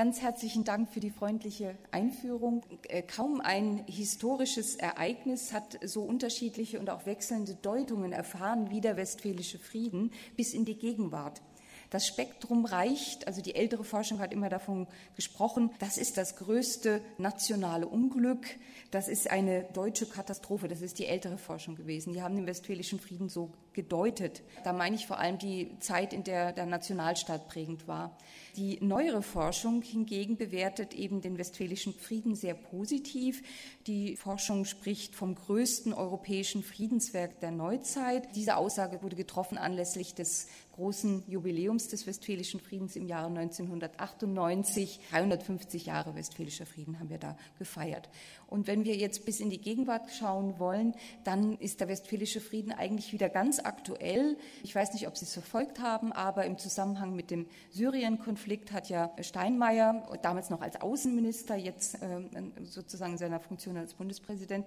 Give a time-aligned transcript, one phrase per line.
[0.00, 2.62] Ganz herzlichen Dank für die freundliche Einführung.
[2.88, 8.96] Äh, kaum ein historisches Ereignis hat so unterschiedliche und auch wechselnde Deutungen erfahren wie der
[8.96, 11.42] Westfälische Frieden bis in die Gegenwart.
[11.90, 14.86] Das Spektrum reicht, also die ältere Forschung hat immer davon
[15.16, 18.46] gesprochen, das ist das größte nationale Unglück,
[18.90, 22.14] das ist eine deutsche Katastrophe, das ist die ältere Forschung gewesen.
[22.14, 24.42] Die haben den Westfälischen Frieden so gedeutet.
[24.64, 28.16] Da meine ich vor allem die Zeit, in der der Nationalstaat prägend war.
[28.56, 33.42] Die neuere Forschung hingegen bewertet eben den Westfälischen Frieden sehr positiv.
[33.86, 38.34] Die Forschung spricht vom größten europäischen Friedenswerk der Neuzeit.
[38.34, 40.48] Diese Aussage wurde getroffen anlässlich des
[40.80, 45.00] großen Jubiläums des Westfälischen Friedens im Jahre 1998.
[45.10, 48.08] 350 Jahre Westfälischer Frieden haben wir da gefeiert.
[48.46, 52.72] Und wenn wir jetzt bis in die Gegenwart schauen wollen, dann ist der Westfälische Frieden
[52.72, 54.36] eigentlich wieder ganz aktuell.
[54.62, 58.88] Ich weiß nicht, ob Sie es verfolgt haben, aber im Zusammenhang mit dem Syrien-Konflikt hat
[58.88, 64.66] ja Steinmeier, damals noch als Außenminister, jetzt ähm, sozusagen in seiner Funktion als Bundespräsident,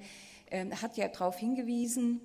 [0.51, 2.21] ähm, hat ja darauf hingewiesen,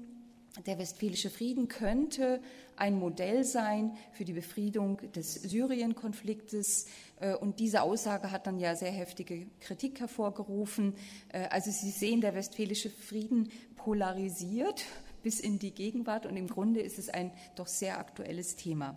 [0.66, 2.41] der Westfälische Frieden könnte
[2.77, 6.86] ein Modell sein für die Befriedung des Syrien-Konfliktes.
[7.20, 10.94] Äh, und diese Aussage hat dann ja sehr heftige Kritik hervorgerufen.
[11.28, 14.84] Äh, also Sie sehen, der Westfälische Frieden polarisiert
[15.22, 18.97] bis in die Gegenwart und im Grunde ist es ein doch sehr aktuelles Thema.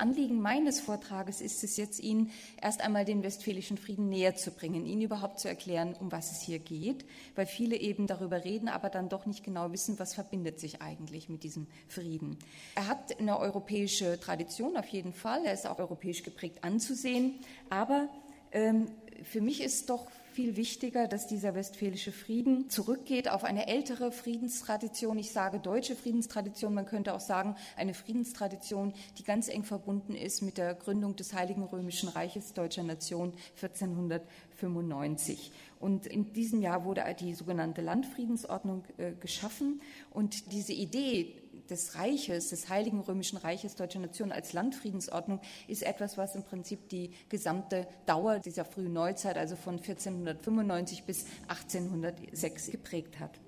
[0.00, 4.86] Anliegen meines Vortrages ist es jetzt, Ihnen erst einmal den Westfälischen Frieden näher zu bringen,
[4.86, 8.90] Ihnen überhaupt zu erklären, um was es hier geht, weil viele eben darüber reden, aber
[8.90, 12.38] dann doch nicht genau wissen, was verbindet sich eigentlich mit diesem Frieden.
[12.74, 17.34] Er hat eine europäische Tradition auf jeden Fall, er ist auch europäisch geprägt anzusehen,
[17.70, 18.08] aber
[18.52, 18.86] ähm,
[19.24, 20.06] für mich ist doch
[20.38, 25.18] viel wichtiger, dass dieser westfälische Frieden zurückgeht auf eine ältere Friedenstradition.
[25.18, 30.42] Ich sage deutsche Friedenstradition, man könnte auch sagen eine Friedenstradition, die ganz eng verbunden ist
[30.42, 35.50] mit der Gründung des Heiligen Römischen Reiches deutscher Nation 1495.
[35.80, 39.80] Und in diesem Jahr wurde die sogenannte Landfriedensordnung äh, geschaffen.
[40.10, 41.34] Und diese Idee
[41.70, 46.88] des Reiches, des Heiligen Römischen Reiches deutscher Nation als Landfriedensordnung ist etwas, was im Prinzip
[46.88, 53.38] die gesamte Dauer dieser frühen Neuzeit, also von 1495 bis 1806 geprägt hat.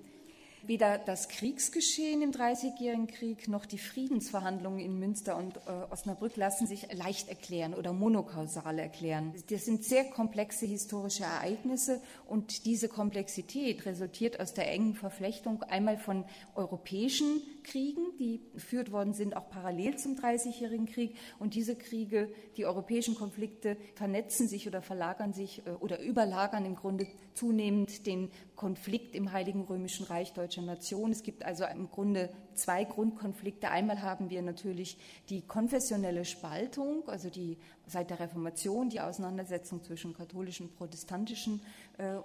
[0.66, 6.66] Weder das Kriegsgeschehen im Dreißigjährigen Krieg noch die Friedensverhandlungen in Münster und äh, Osnabrück lassen
[6.66, 9.32] sich leicht erklären oder monokausal erklären.
[9.48, 15.96] Das sind sehr komplexe historische Ereignisse und diese Komplexität resultiert aus der engen Verflechtung einmal
[15.96, 21.16] von europäischen Kriegen, die geführt worden sind, auch parallel zum Dreißigjährigen Krieg.
[21.38, 26.76] Und diese Kriege, die europäischen Konflikte, vernetzen sich oder verlagern sich äh, oder überlagern im
[26.76, 27.06] Grunde
[27.40, 31.10] zunehmend den Konflikt im Heiligen Römischen Reich deutscher Nation.
[31.10, 33.70] Es gibt also im Grunde zwei Grundkonflikte.
[33.70, 34.98] Einmal haben wir natürlich
[35.30, 37.56] die konfessionelle Spaltung, also die
[37.86, 41.62] seit der Reformation die Auseinandersetzung zwischen katholischen und protestantischen
[41.96, 42.18] äh,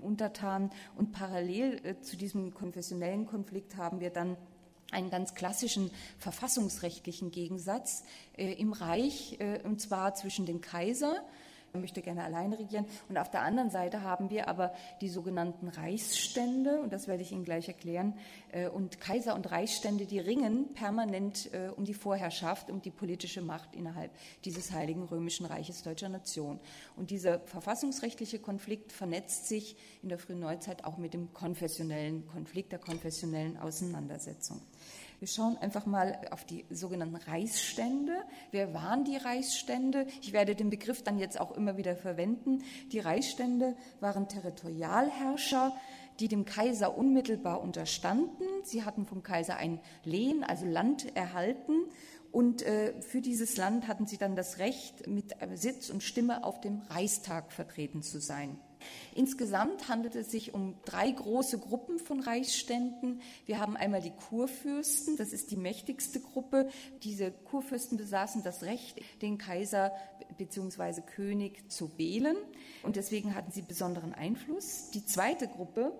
[0.00, 0.70] Untertanen.
[0.96, 4.38] Und parallel äh, zu diesem konfessionellen Konflikt haben wir dann
[4.90, 8.04] einen ganz klassischen verfassungsrechtlichen Gegensatz
[8.38, 11.22] äh, im Reich, äh, und zwar zwischen dem Kaiser,
[11.76, 12.86] möchte gerne alleine regieren.
[13.08, 17.32] Und auf der anderen Seite haben wir aber die sogenannten Reichsstände, und das werde ich
[17.32, 18.14] Ihnen gleich erklären.
[18.52, 23.42] Äh, und Kaiser und Reichsstände, die ringen permanent äh, um die Vorherrschaft, um die politische
[23.42, 24.10] Macht innerhalb
[24.44, 26.60] dieses Heiligen Römischen Reiches deutscher Nation.
[26.96, 32.72] Und dieser verfassungsrechtliche Konflikt vernetzt sich in der frühen Neuzeit auch mit dem konfessionellen Konflikt,
[32.72, 34.60] der konfessionellen Auseinandersetzung.
[35.18, 38.12] Wir schauen einfach mal auf die sogenannten Reichsstände.
[38.50, 40.06] Wer waren die Reichsstände?
[40.20, 42.62] Ich werde den Begriff dann jetzt auch immer wieder verwenden.
[42.92, 45.74] Die Reichsstände waren Territorialherrscher,
[46.20, 48.44] die dem Kaiser unmittelbar unterstanden.
[48.62, 51.72] Sie hatten vom Kaiser ein Lehen, also Land erhalten.
[52.30, 56.60] Und äh, für dieses Land hatten sie dann das Recht, mit Sitz und Stimme auf
[56.60, 58.58] dem Reichstag vertreten zu sein.
[59.14, 63.20] Insgesamt handelt es sich um drei große Gruppen von Reichsständen.
[63.46, 66.68] Wir haben einmal die Kurfürsten, das ist die mächtigste Gruppe.
[67.02, 69.92] Diese Kurfürsten besaßen das Recht, den Kaiser
[70.36, 71.00] bzw.
[71.00, 72.36] König zu wählen
[72.82, 74.90] und deswegen hatten sie besonderen Einfluss.
[74.92, 75.92] Die zweite Gruppe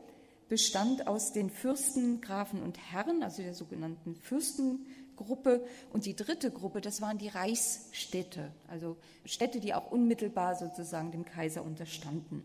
[0.48, 5.66] bestand aus den Fürsten, Grafen und Herren, also der sogenannten Fürstengruppe.
[5.92, 11.24] Und die dritte Gruppe, das waren die Reichsstädte, also Städte, die auch unmittelbar sozusagen dem
[11.24, 12.42] Kaiser unterstanden.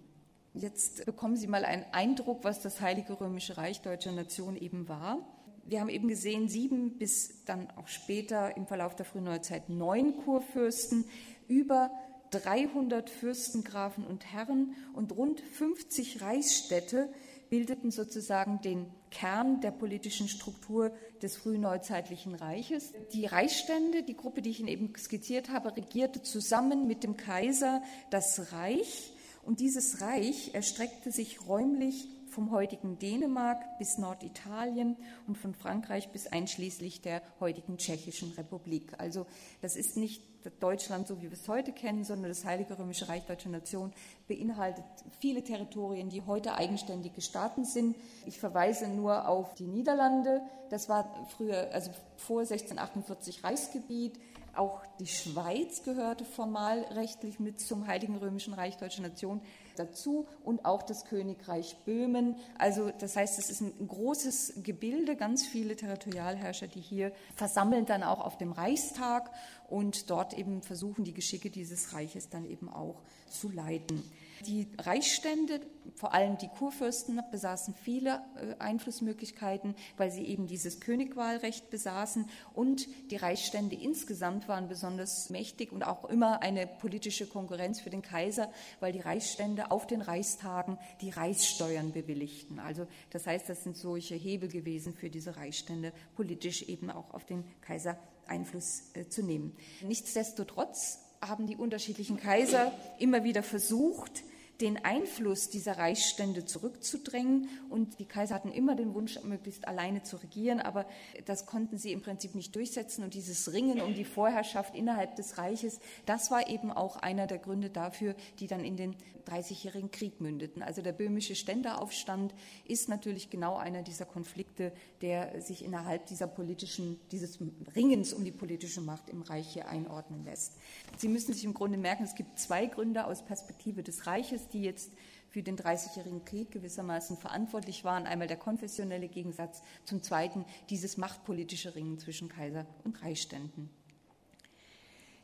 [0.53, 5.19] Jetzt bekommen Sie mal einen Eindruck, was das Heilige Römische Reich deutscher Nation eben war.
[5.63, 10.17] Wir haben eben gesehen, sieben bis dann auch später im Verlauf der frühen Neuzeit neun
[10.17, 11.05] Kurfürsten,
[11.47, 11.91] über
[12.31, 17.09] 300 Fürstengrafen und Herren und rund 50 Reichsstädte,
[17.49, 22.93] bildeten sozusagen den Kern der politischen Struktur des frühneuzeitlichen Reiches.
[23.13, 27.81] Die Reichsstände, die Gruppe, die ich Ihnen eben skizziert habe, regierte zusammen mit dem Kaiser
[28.09, 29.13] das Reich.
[29.43, 34.95] Und dieses Reich erstreckte sich räumlich vom heutigen Dänemark bis Norditalien
[35.27, 38.93] und von Frankreich bis einschließlich der heutigen Tschechischen Republik.
[38.97, 39.25] Also
[39.61, 40.23] das ist nicht
[40.59, 43.93] Deutschland, so wie wir es heute kennen, sondern das Heilige Römische Reich Deutscher Nation
[44.27, 44.85] beinhaltet
[45.19, 47.95] viele Territorien, die heute eigenständige Staaten sind.
[48.25, 50.41] Ich verweise nur auf die Niederlande.
[50.69, 54.19] Das war früher, also vor 1648 Reichsgebiet.
[54.53, 59.41] Auch die Schweiz gehörte formal rechtlich mit zum Heiligen Römischen Reich Deutscher Nation
[59.77, 62.35] dazu und auch das Königreich Böhmen.
[62.57, 68.03] Also das heißt, es ist ein großes Gebilde, ganz viele Territorialherrscher, die hier versammeln dann
[68.03, 69.31] auch auf dem Reichstag
[69.69, 74.03] und dort eben versuchen, die Geschicke dieses Reiches dann eben auch zu leiten.
[74.45, 75.61] Die Reichsstände,
[75.95, 82.27] vor allem die Kurfürsten, besaßen viele äh, Einflussmöglichkeiten, weil sie eben dieses Königwahlrecht besaßen.
[82.53, 88.01] Und die Reichsstände insgesamt waren besonders mächtig und auch immer eine politische Konkurrenz für den
[88.01, 92.59] Kaiser, weil die Reichsstände auf den Reichstagen die Reichssteuern bewilligten.
[92.59, 97.25] Also das heißt, das sind solche Hebel gewesen für diese Reichsstände, politisch eben auch auf
[97.25, 97.97] den Kaiser
[98.27, 99.55] Einfluss äh, zu nehmen.
[99.81, 104.23] Nichtsdestotrotz haben die unterschiedlichen Kaiser immer wieder versucht,
[104.61, 107.49] den Einfluss dieser Reichsstände zurückzudrängen.
[107.69, 110.85] Und die Kaiser hatten immer den Wunsch, möglichst alleine zu regieren, aber
[111.25, 113.03] das konnten sie im Prinzip nicht durchsetzen.
[113.03, 117.39] Und dieses Ringen um die Vorherrschaft innerhalb des Reiches, das war eben auch einer der
[117.39, 120.61] Gründe dafür, die dann in den Dreißigjährigen Krieg mündeten.
[120.61, 122.33] Also der böhmische Ständeraufstand
[122.65, 127.39] ist natürlich genau einer dieser Konflikte, der sich innerhalb dieser politischen, dieses
[127.75, 130.57] Ringens um die politische Macht im Reich hier einordnen lässt.
[130.97, 134.63] Sie müssen sich im Grunde merken, es gibt zwei Gründe aus Perspektive des Reiches, die
[134.63, 134.91] jetzt
[135.29, 138.05] für den Dreißigjährigen Krieg gewissermaßen verantwortlich waren.
[138.05, 143.69] Einmal der konfessionelle Gegensatz, zum Zweiten dieses machtpolitische Ringen zwischen Kaiser und Reichsständen.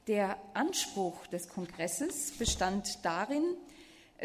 [0.07, 3.43] Der Anspruch des Kongresses bestand darin,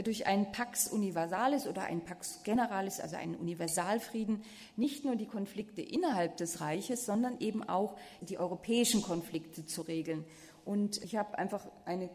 [0.04, 4.42] durch ein Pax Universalis oder ein Pax Generalis, also einen Universalfrieden,
[4.76, 10.24] nicht nur die Konflikte innerhalb des Reiches, sondern eben auch die europäischen Konflikte zu regeln.
[10.64, 12.08] Und ich habe einfach eine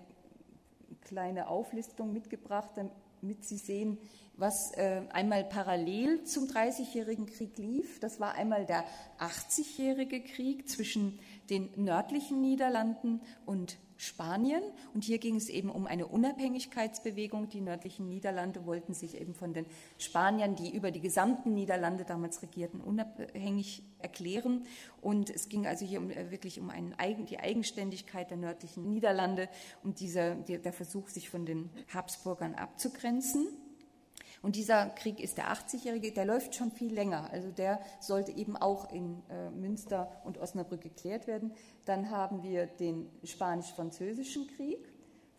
[1.08, 3.98] kleine Auflistung mitgebracht, damit Sie sehen,
[4.36, 8.00] was äh, einmal parallel zum Dreißigjährigen Krieg lief.
[8.00, 8.84] Das war einmal der
[9.20, 11.20] 80-jährige Krieg zwischen
[11.50, 14.62] den nördlichen Niederlanden und Spanien.
[14.94, 17.50] Und hier ging es eben um eine Unabhängigkeitsbewegung.
[17.50, 19.66] Die nördlichen Niederlande wollten sich eben von den
[19.98, 24.66] Spaniern, die über die gesamten Niederlande damals regierten, unabhängig erklären.
[25.02, 26.96] Und es ging also hier um, äh, wirklich um einen,
[27.30, 29.50] die Eigenständigkeit der nördlichen Niederlande
[29.84, 33.48] und dieser, der Versuch, sich von den Habsburgern abzugrenzen.
[34.48, 37.30] Und dieser Krieg ist der 80-jährige, der läuft schon viel länger.
[37.34, 41.52] Also der sollte eben auch in äh, Münster und Osnabrück geklärt werden.
[41.84, 44.88] Dann haben wir den Spanisch-Französischen Krieg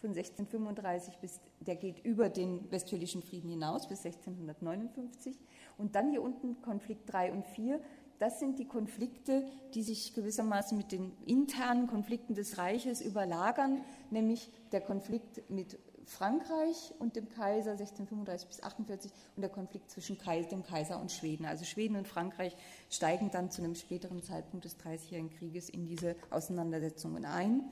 [0.02, 5.38] von 1635 bis, der geht über den Westfälischen Frieden hinaus bis 1659.
[5.78, 7.80] Und dann hier unten Konflikt 3 und 4.
[8.18, 14.50] Das sind die Konflikte, die sich gewissermaßen mit den internen Konflikten des Reiches überlagern, nämlich
[14.70, 15.78] der Konflikt mit
[16.08, 20.16] Frankreich und dem Kaiser 1635 bis 48 und der Konflikt zwischen
[20.50, 21.44] dem Kaiser und Schweden.
[21.44, 22.56] Also Schweden und Frankreich
[22.90, 27.62] steigen dann zu einem späteren Zeitpunkt des Dreißigjährigen Krieges in diese Auseinandersetzungen ein.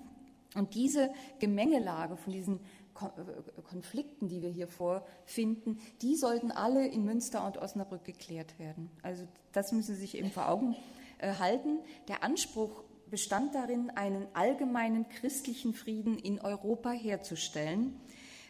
[0.55, 2.61] Und diese Gemengelage von diesen
[3.01, 8.91] äh, Konflikten, die wir hier vorfinden, die sollten alle in Münster und Osnabrück geklärt werden.
[9.03, 10.77] Also das müssen Sie sich eben vor Augen
[11.19, 11.79] äh, halten.
[12.09, 18.01] Der Anspruch bestand darin, einen allgemeinen christlichen Frieden in Europa herzustellen.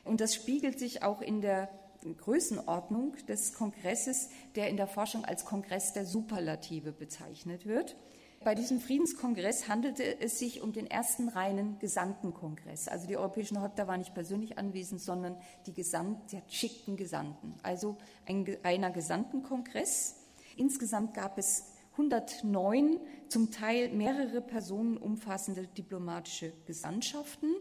[0.07, 1.69] Und das spiegelt sich auch in der
[2.15, 7.97] Größenordnung des Kongresses, der in der Forschung als Kongress der Superlative bezeichnet wird.
[8.45, 12.87] Bei diesem Friedenskongress handelte es sich um den ersten reinen Gesandtenkongress.
[12.87, 15.37] Also die europäischen Häupter waren nicht persönlich anwesend, sondern
[15.67, 17.55] die, Gesamt, die schickten Gesandten.
[17.63, 17.97] Also
[18.27, 20.17] ein reiner Gesandtenkongress.
[20.57, 27.53] Insgesamt gab es 109 zum Teil mehrere Personen umfassende diplomatische Gesandtschaften.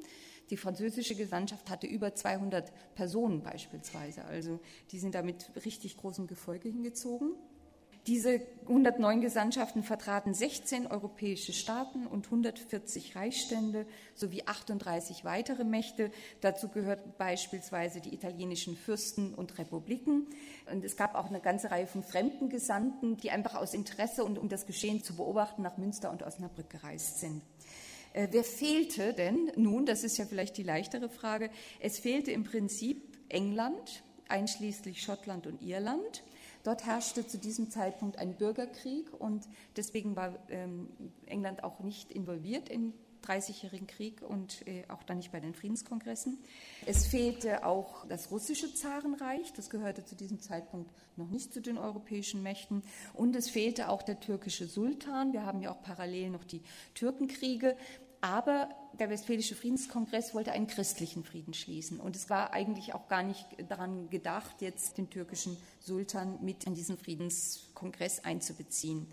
[0.50, 4.26] Die französische Gesandtschaft hatte über 200 Personen beispielsweise.
[4.26, 4.60] Also
[4.92, 7.36] die sind da mit richtig großem Gefolge hingezogen.
[8.08, 16.12] Diese 109 Gesandtschaften vertraten 16 europäische Staaten und 140 Reichsstände sowie 38 weitere Mächte.
[16.40, 20.28] Dazu gehörten beispielsweise die italienischen Fürsten und Republiken.
[20.72, 24.38] Und es gab auch eine ganze Reihe von fremden Gesandten, die einfach aus Interesse und
[24.38, 27.42] um das Geschehen zu beobachten nach Münster und Osnabrück gereist sind.
[28.16, 29.86] Äh, wer fehlte denn nun?
[29.86, 31.50] Das ist ja vielleicht die leichtere Frage.
[31.82, 36.24] Es fehlte im Prinzip England, einschließlich Schottland und Irland,
[36.64, 40.90] Dort herrschte zu diesem Zeitpunkt ein Bürgerkrieg und deswegen war ähm,
[41.28, 42.92] England auch nicht involviert in
[43.26, 46.40] 30-jährigen Krieg und äh, auch dann nicht bei den Friedenskongressen.
[46.88, 51.78] Es fehlte auch das russische Zarenreich, das gehörte zu diesem Zeitpunkt noch nicht zu den
[51.78, 52.84] europäischen Mächten.
[53.14, 55.34] Und es fehlte auch der türkische Sultan.
[55.34, 56.62] Wir haben ja auch parallel noch die
[56.94, 57.78] Türkenkriege.
[58.26, 62.00] Aber der Westfälische Friedenskongress wollte einen christlichen Frieden schließen.
[62.00, 66.74] Und es war eigentlich auch gar nicht daran gedacht, jetzt den türkischen Sultan mit in
[66.74, 69.06] diesen Friedenskongress einzubeziehen.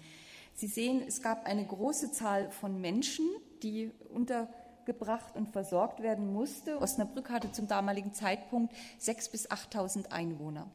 [0.55, 3.29] Sie sehen, es gab eine große Zahl von Menschen,
[3.63, 6.81] die untergebracht und versorgt werden musste.
[6.81, 10.71] Osnabrück hatte zum damaligen Zeitpunkt 6.000 bis 8.000 Einwohner.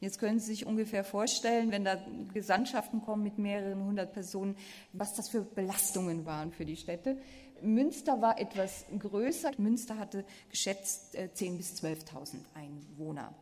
[0.00, 1.98] Jetzt können Sie sich ungefähr vorstellen, wenn da
[2.32, 4.56] Gesandtschaften kommen mit mehreren hundert Personen,
[4.94, 7.18] was das für Belastungen waren für die Städte.
[7.62, 9.52] Münster war etwas größer.
[9.58, 13.34] Münster hatte geschätzt 10.000 äh, bis 12.000 Einwohner.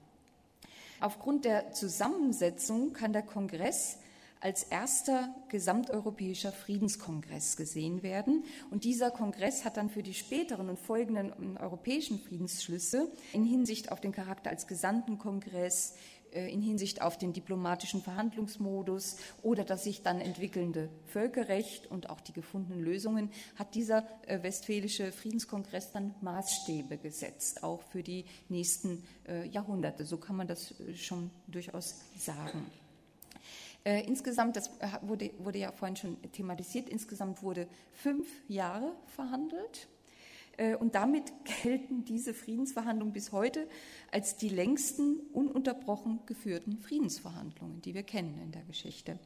[1.01, 3.99] Aufgrund der Zusammensetzung kann der Kongress
[4.41, 8.45] als erster gesamteuropäischer Friedenskongress gesehen werden.
[8.71, 13.91] Und dieser Kongress hat dann für die späteren und folgenden ähm, europäischen Friedensschlüsse in Hinsicht
[13.91, 15.95] auf den Charakter als Gesandtenkongress,
[16.33, 22.33] in Hinsicht auf den diplomatischen Verhandlungsmodus oder das sich dann entwickelnde Völkerrecht und auch die
[22.33, 29.49] gefundenen Lösungen, hat dieser äh, Westfälische Friedenskongress dann Maßstäbe gesetzt, auch für die nächsten äh,
[29.49, 30.05] Jahrhunderte.
[30.05, 32.67] So kann man das schon durchaus sagen.
[33.85, 34.71] Äh, insgesamt, das
[35.03, 39.89] wurde, wurde ja vorhin schon thematisiert, insgesamt wurde fünf Jahre verhandelt.
[40.59, 43.67] Äh, und damit gelten diese Friedensverhandlungen bis heute
[44.13, 49.19] als die längsten ununterbrochen geführten Friedensverhandlungen, die wir kennen in der Geschichte.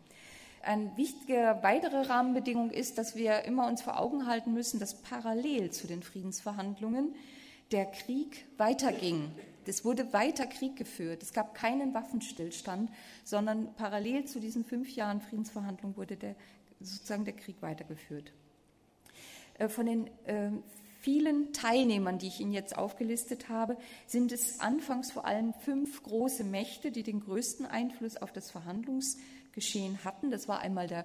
[0.62, 5.70] Eine wichtige weitere Rahmenbedingung ist, dass wir immer uns vor Augen halten müssen, dass parallel
[5.72, 7.16] zu den Friedensverhandlungen
[7.72, 9.32] der Krieg weiterging
[9.66, 11.22] es wurde weiter Krieg geführt.
[11.22, 12.90] Es gab keinen Waffenstillstand,
[13.24, 16.34] sondern parallel zu diesen fünf Jahren Friedensverhandlungen wurde der,
[16.80, 18.32] sozusagen der Krieg weitergeführt.
[19.58, 20.50] Äh, von den äh,
[21.02, 26.44] vielen Teilnehmern, die ich Ihnen jetzt aufgelistet habe, sind es anfangs vor allem fünf große
[26.44, 30.30] Mächte, die den größten Einfluss auf das Verhandlungsgeschehen hatten.
[30.30, 31.04] Das war einmal der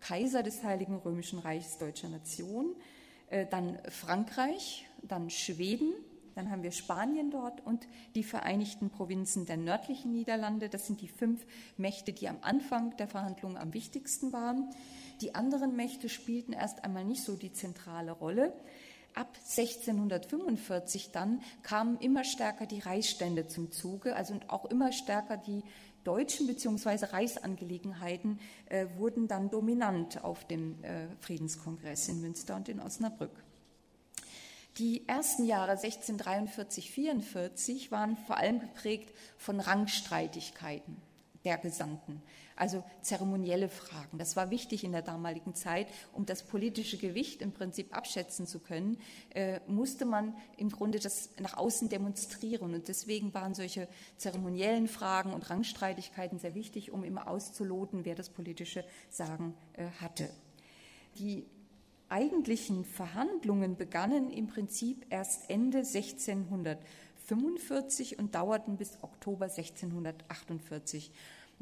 [0.00, 2.74] Kaiser des Heiligen Römischen Reichs deutscher Nation,
[3.30, 5.92] äh, dann Frankreich, dann Schweden,
[6.34, 10.68] dann haben wir Spanien dort und die Vereinigten Provinzen der nördlichen Niederlande.
[10.68, 11.44] Das sind die fünf
[11.76, 14.70] Mächte, die am Anfang der Verhandlungen am wichtigsten waren.
[15.22, 18.52] Die anderen Mächte spielten erst einmal nicht so die zentrale Rolle.
[19.14, 25.62] Ab 1645 dann kamen immer stärker die Reichsstände zum Zuge, also auch immer stärker die
[26.04, 27.06] deutschen bzw.
[27.06, 33.32] Reichsangelegenheiten äh, wurden dann dominant auf dem äh, Friedenskongress in Münster und in Osnabrück.
[34.78, 40.96] Die ersten Jahre 1643, 44 waren vor allem geprägt von Rangstreitigkeiten
[41.44, 42.22] der Gesandten,
[42.60, 44.18] also zeremonielle Fragen.
[44.18, 48.58] Das war wichtig in der damaligen Zeit, um das politische Gewicht im Prinzip abschätzen zu
[48.58, 48.98] können,
[49.30, 52.74] äh, musste man im Grunde das nach außen demonstrieren.
[52.74, 53.88] Und deswegen waren solche
[54.18, 60.28] zeremoniellen Fragen und Rangstreitigkeiten sehr wichtig, um immer auszuloten, wer das politische Sagen äh, hatte.
[61.16, 61.46] Die
[62.10, 71.10] eigentlichen Verhandlungen begannen im Prinzip erst Ende 1645 und dauerten bis Oktober 1648.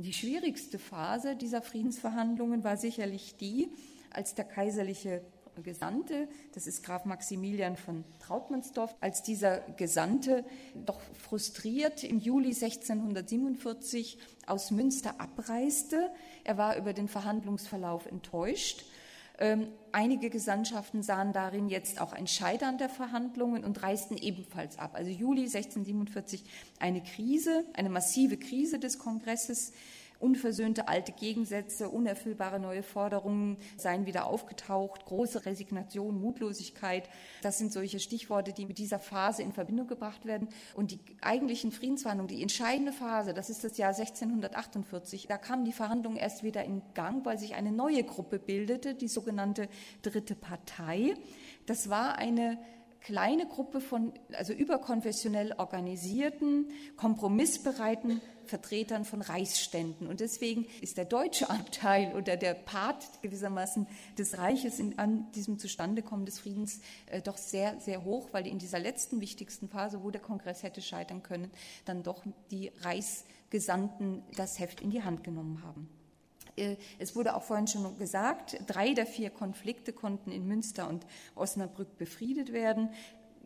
[0.01, 3.69] Die schwierigste Phase dieser Friedensverhandlungen war sicherlich die,
[4.13, 5.23] als der kaiserliche
[5.65, 10.45] Gesandte, das ist Graf Maximilian von Trautmannsdorf, als dieser Gesandte
[10.87, 16.13] doch frustriert im Juli 1647 aus Münster abreiste.
[16.45, 18.85] Er war über den Verhandlungsverlauf enttäuscht
[19.39, 24.93] ähm, einige Gesandtschaften sahen darin jetzt auch ein Scheitern der Verhandlungen und reisten ebenfalls ab.
[24.95, 26.45] Also Juli 1647
[26.81, 29.73] eine Krise, eine massive Krise des Kongresses
[30.19, 37.09] Unversöhnte alte Gegensätze, unerfüllbare neue Forderungen seien wieder aufgetaucht, große Resignation, Mutlosigkeit.
[37.43, 40.49] Das sind solche Stichworte, die mit dieser Phase in Verbindung gebracht werden.
[40.75, 45.73] Und die eigentlichen Friedensverhandlungen, die entscheidende Phase, das ist das Jahr 1648, da kamen die
[45.73, 49.69] Verhandlungen erst wieder in Gang, weil sich eine neue Gruppe bildete, die sogenannte
[50.03, 51.15] Dritte Partei.
[51.67, 52.59] Das war eine
[53.01, 60.07] kleine Gruppe von, also überkonfessionell organisierten, kompromissbereiten Vertretern von Reichsständen.
[60.07, 63.87] Und deswegen ist der deutsche Anteil oder der Part gewissermaßen
[64.17, 68.59] des Reiches in, an diesem Zustandekommen des Friedens äh, doch sehr, sehr hoch, weil in
[68.59, 71.51] dieser letzten wichtigsten Phase, wo der Kongress hätte scheitern können,
[71.85, 75.89] dann doch die Reichsgesandten das Heft in die Hand genommen haben.
[76.57, 81.07] Äh, es wurde auch vorhin schon gesagt, drei der vier Konflikte konnten in Münster und
[81.35, 82.91] Osnabrück befriedet werden.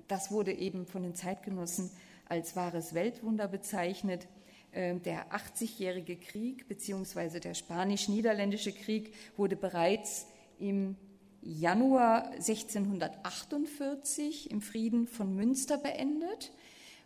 [0.08, 1.90] Das wurde eben von den Zeitgenossen
[2.28, 4.26] als wahres Weltwunder bezeichnet.
[4.72, 7.40] Äh, der 80-jährige Krieg bzw.
[7.40, 10.26] der Spanisch-Niederländische Krieg wurde bereits
[10.58, 10.96] im
[11.42, 16.52] Januar 1648 im Frieden von Münster beendet.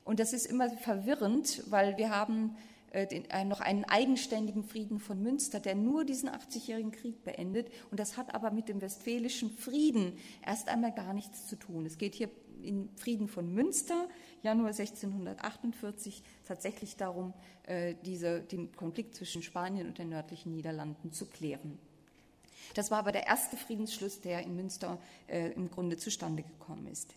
[0.04, 2.56] Und das ist immer verwirrend, weil wir haben
[2.90, 7.70] äh, den, äh, noch einen eigenständigen Frieden von Münster, der nur diesen 80-jährigen Krieg beendet.
[7.90, 10.12] Und das hat aber mit dem westfälischen Frieden
[10.46, 11.86] erst einmal gar nichts zu tun.
[11.86, 12.30] Es geht hier
[12.62, 14.08] im Frieden von Münster,
[14.42, 17.32] Januar 1648, tatsächlich darum,
[17.64, 21.78] äh, diese, den Konflikt zwischen Spanien und den nördlichen Niederlanden zu klären.
[22.74, 24.98] Das war aber der erste Friedensschluss, der in Münster
[25.28, 27.14] äh, im Grunde zustande gekommen ist.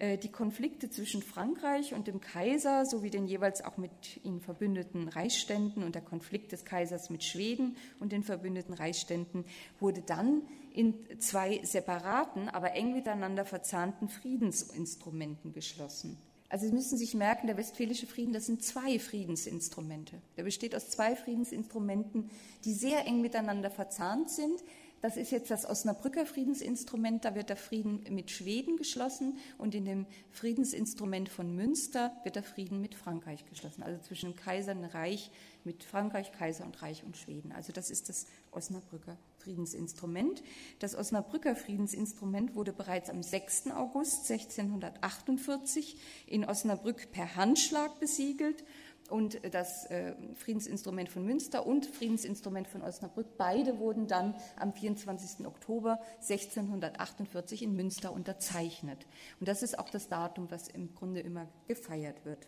[0.00, 3.90] Äh, die Konflikte zwischen Frankreich und dem Kaiser sowie den jeweils auch mit
[4.24, 9.44] ihnen verbündeten Reichsständen und der Konflikt des Kaisers mit Schweden und den verbündeten Reichsständen
[9.78, 10.42] wurde dann
[10.72, 16.16] in zwei separaten, aber eng miteinander verzahnten Friedensinstrumenten geschlossen.
[16.48, 20.20] Also Sie müssen sich merken, der Westfälische Frieden, das sind zwei Friedensinstrumente.
[20.36, 22.30] Der besteht aus zwei Friedensinstrumenten,
[22.64, 24.64] die sehr eng miteinander verzahnt sind,
[25.02, 27.24] das ist jetzt das Osnabrücker Friedensinstrument.
[27.24, 32.42] Da wird der Frieden mit Schweden geschlossen und in dem Friedensinstrument von Münster wird der
[32.42, 33.82] Frieden mit Frankreich geschlossen.
[33.82, 35.30] Also zwischen Kaiser und Reich
[35.64, 37.52] mit Frankreich, Kaiser und Reich und Schweden.
[37.52, 40.42] Also das ist das Osnabrücker Friedensinstrument.
[40.80, 43.68] Das Osnabrücker Friedensinstrument wurde bereits am 6.
[43.68, 48.64] August 1648 in Osnabrück per Handschlag besiegelt
[49.10, 53.36] und das äh, Friedensinstrument von Münster und Friedensinstrument von Osnabrück.
[53.36, 55.46] Beide wurden dann am 24.
[55.46, 59.06] Oktober 1648 in Münster unterzeichnet.
[59.38, 62.46] Und das ist auch das Datum, was im Grunde immer gefeiert wird.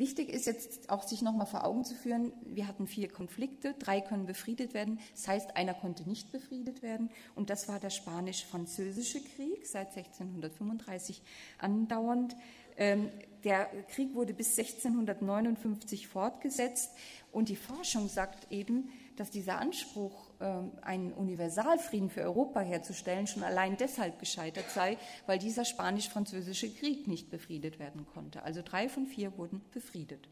[0.00, 4.00] Wichtig ist jetzt auch, sich nochmal vor Augen zu führen, wir hatten vier Konflikte, drei
[4.00, 4.98] können befriedet werden.
[5.14, 7.10] Das heißt, einer konnte nicht befriedet werden.
[7.34, 11.20] Und das war der Spanisch-Französische Krieg, seit 1635
[11.58, 12.34] andauernd.
[12.80, 13.10] Ähm,
[13.44, 16.90] der Krieg wurde bis 1659 fortgesetzt
[17.30, 23.42] und die Forschung sagt eben, dass dieser Anspruch, ähm, einen Universalfrieden für Europa herzustellen, schon
[23.42, 24.96] allein deshalb gescheitert sei,
[25.26, 28.42] weil dieser spanisch-französische Krieg nicht befriedet werden konnte.
[28.42, 30.28] Also drei von vier wurden befriedet.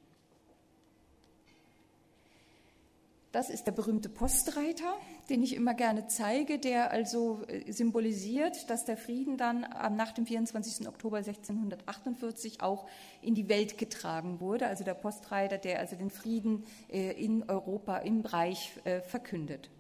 [3.39, 4.97] Das ist der berühmte Postreiter,
[5.31, 10.27] den ich immer gerne zeige, der also äh, symbolisiert, dass der Frieden dann nach dem
[10.27, 10.89] 24.
[10.89, 12.89] Oktober 1648 auch
[13.23, 14.67] in die Welt getragen wurde.
[14.67, 19.71] Also der Postreiter, der also den Frieden äh, in Europa im Reich äh, verkündet.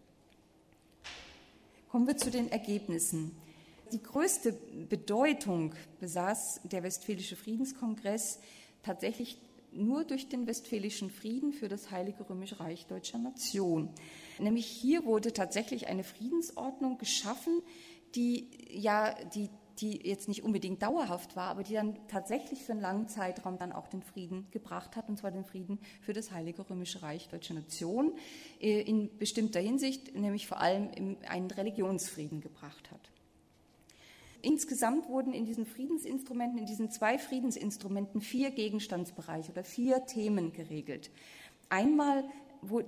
[1.89, 3.37] Kommen wir zu den Ergebnissen.
[3.91, 4.53] Die größte
[4.89, 8.39] Bedeutung besaß der Westfälische Friedenskongress
[8.85, 9.37] tatsächlich
[9.73, 13.91] nur durch den Westfälischen Frieden für das Heilige Römische Reich deutscher Nation.
[14.39, 17.63] Nämlich hier wurde tatsächlich eine Friedensordnung geschaffen,
[18.15, 19.51] die ja die
[19.81, 23.73] die jetzt nicht unbedingt dauerhaft war, aber die dann tatsächlich für einen langen Zeitraum dann
[23.73, 27.55] auch den Frieden gebracht hat, und zwar den Frieden für das Heilige Römische Reich Deutscher
[27.55, 28.13] Nation,
[28.61, 33.11] äh, in bestimmter Hinsicht, nämlich vor allem einen Religionsfrieden gebracht hat.
[34.43, 41.11] Insgesamt wurden in diesen Friedensinstrumenten, in diesen zwei Friedensinstrumenten vier Gegenstandsbereiche oder vier Themen geregelt.
[41.69, 42.25] Einmal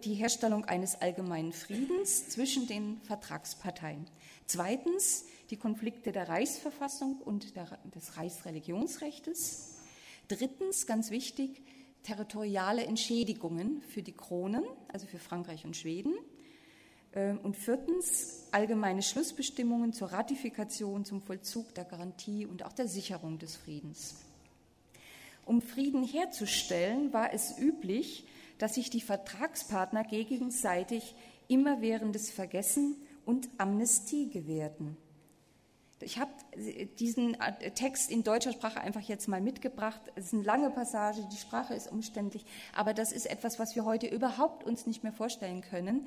[0.04, 4.06] die Herstellung eines allgemeinen Friedens zwischen den Vertragsparteien.
[4.46, 9.80] Zweitens die Konflikte der Reichsverfassung und der, des Reichsreligionsrechts.
[10.28, 11.62] Drittens, ganz wichtig,
[12.02, 16.14] territoriale Entschädigungen für die Kronen, also für Frankreich und Schweden.
[17.14, 23.38] Ähm, und viertens allgemeine Schlussbestimmungen zur Ratifikation, zum Vollzug der Garantie und auch der Sicherung
[23.38, 24.16] des Friedens.
[25.44, 28.26] Um Frieden herzustellen, war es üblich,
[28.58, 31.14] dass sich die Vertragspartner gegenseitig
[31.48, 34.96] immerwährendes Vergessen und Amnestie gewährten.
[36.02, 36.30] Ich habe
[36.98, 37.36] diesen
[37.74, 40.00] Text in deutscher Sprache einfach jetzt mal mitgebracht.
[40.14, 42.44] Es ist eine lange Passage, die Sprache ist umständlich,
[42.74, 46.06] aber das ist etwas, was wir heute überhaupt uns nicht mehr vorstellen können.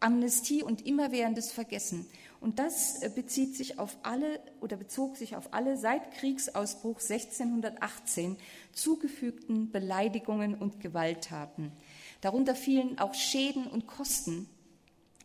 [0.00, 2.06] Amnestie und immerwährendes Vergessen.
[2.40, 8.36] Und das äh, bezieht sich auf alle oder bezog sich auf alle seit Kriegsausbruch 1618
[8.72, 11.72] zugefügten Beleidigungen und Gewalttaten.
[12.20, 14.48] Darunter fielen auch Schäden und Kosten.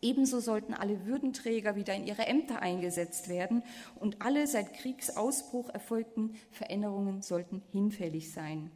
[0.02, 3.62] Ebenso sollten alle Würdenträger wieder in ihre Ämter eingesetzt werden
[3.96, 8.70] und alle seit Kriegsausbruch erfolgten Veränderungen sollten hinfällig sein.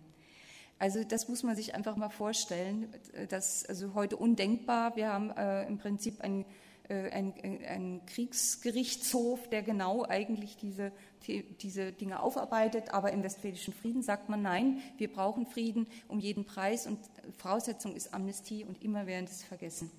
[0.78, 2.88] Also das muss man sich einfach mal vorstellen.
[3.28, 4.96] Das also heute undenkbar.
[4.96, 6.44] Wir haben äh, im Prinzip einen
[6.88, 7.34] äh, ein,
[7.66, 10.90] ein, Kriegsgerichtshof, der genau eigentlich diese,
[11.26, 12.94] die, diese Dinge aufarbeitet.
[12.94, 16.98] Aber im Westfälischen Frieden sagt man, nein, wir brauchen Frieden um jeden Preis und
[17.36, 19.90] Voraussetzung ist Amnestie und immerwährendes Vergessen.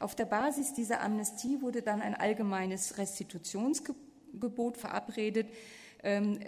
[0.00, 5.48] Auf der Basis dieser Amnestie wurde dann ein allgemeines Restitutionsgebot verabredet,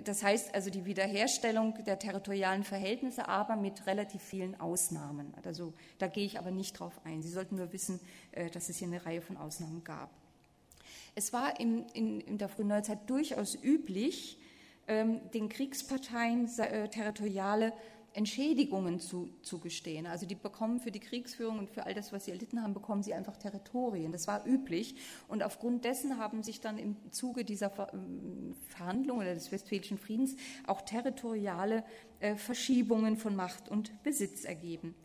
[0.05, 5.35] das heißt also die Wiederherstellung der territorialen Verhältnisse, aber mit relativ vielen Ausnahmen.
[5.45, 7.23] Also da gehe ich aber nicht drauf ein.
[7.23, 7.99] Sie sollten nur wissen,
[8.33, 10.11] äh, dass es hier eine Reihe von Ausnahmen gab.
[11.17, 14.39] Es war in, in, in der frühen Neuzeit durchaus üblich,
[14.87, 17.73] ähm, den Kriegsparteien äh, territoriale
[18.19, 20.07] Entschädigungen zu, zugestehen.
[20.07, 23.05] Also die bekommen für die Kriegsführung und für all das, was sie erlitten haben, bekommen
[23.05, 24.11] sie einfach Territorien.
[24.11, 24.97] Das war üblich.
[25.29, 30.35] Und aufgrund dessen haben sich dann im Zuge dieser ähm, Verhandlungen oder des Westfälischen Friedens
[30.67, 31.85] auch territoriale
[32.19, 34.97] äh, Verschiebungen von Macht und Besitz ergeben.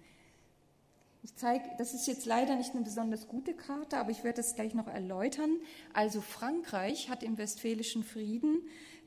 [1.22, 4.56] Ich zeige, das ist jetzt leider nicht eine besonders gute Karte, aber ich werde das
[4.56, 5.58] gleich noch erläutern.
[5.94, 8.64] Also Frankreich hat im Westfälischen Frieden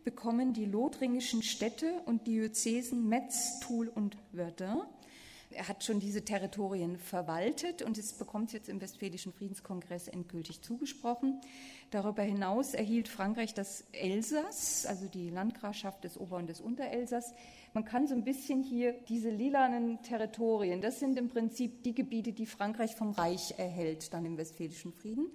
[0.06, 4.82] bekommen die lothringischen Städte und Diözesen Metz, Toul und Verdun.
[5.50, 11.40] Er hat schon diese Territorien verwaltet und es bekommt jetzt im Westfälischen Friedenskongress endgültig zugesprochen.
[11.90, 17.34] Darüber hinaus erhielt Frankreich das Elsass, also die Landgrafschaft des Ober- und des Unterelsass.
[17.74, 22.32] Man kann so ein bisschen hier diese lilanen Territorien, das sind im Prinzip die Gebiete,
[22.32, 25.32] die Frankreich vom Reich erhält, dann im Westfälischen Frieden.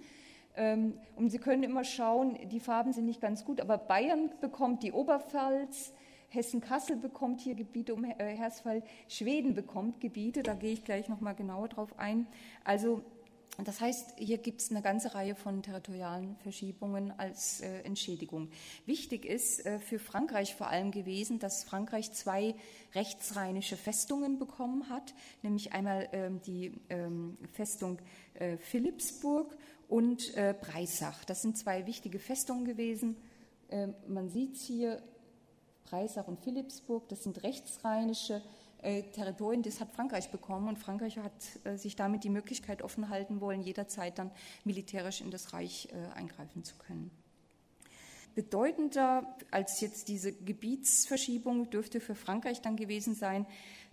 [0.56, 4.82] Ähm, und Sie können immer schauen, die Farben sind nicht ganz gut, aber Bayern bekommt
[4.82, 5.92] die Oberpfalz,
[6.28, 11.34] Hessen-Kassel bekommt hier Gebiete um äh, Hersfall, Schweden bekommt Gebiete, da gehe ich gleich nochmal
[11.34, 12.26] genauer drauf ein.
[12.64, 13.02] Also
[13.58, 18.48] das heißt, hier gibt es eine ganze Reihe von territorialen Verschiebungen als äh, Entschädigung.
[18.86, 22.54] Wichtig ist äh, für Frankreich vor allem gewesen, dass Frankreich zwei
[22.94, 27.98] rechtsrheinische Festungen bekommen hat, nämlich einmal ähm, die ähm, Festung
[28.34, 29.54] äh, Philippsburg
[29.92, 31.22] und äh, Breisach.
[31.26, 33.14] Das sind zwei wichtige Festungen gewesen.
[33.68, 35.02] Äh, man sieht es hier,
[35.84, 38.40] Breisach und Philippsburg, das sind rechtsrheinische
[38.80, 41.32] äh, Territorien, das hat Frankreich bekommen und Frankreich hat
[41.64, 44.30] äh, sich damit die Möglichkeit offen halten wollen, jederzeit dann
[44.64, 47.10] militärisch in das Reich äh, eingreifen zu können.
[48.34, 53.44] Bedeutender als jetzt diese Gebietsverschiebung dürfte für Frankreich dann gewesen sein,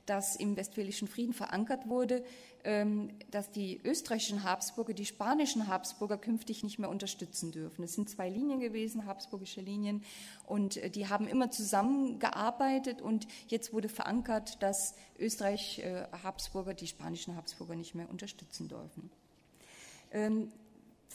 [0.10, 2.24] dass im Westfälischen Frieden verankert wurde,
[2.64, 7.84] ähm, dass die österreichischen Habsburger die spanischen Habsburger künftig nicht mehr unterstützen dürfen.
[7.84, 10.04] Es sind zwei Linien gewesen, habsburgische Linien,
[10.48, 16.88] und äh, die haben immer zusammengearbeitet und jetzt wurde verankert, dass Österreich äh, Habsburger die
[16.88, 19.12] spanischen Habsburger nicht mehr unterstützen dürfen.
[20.12, 20.52] Ähm,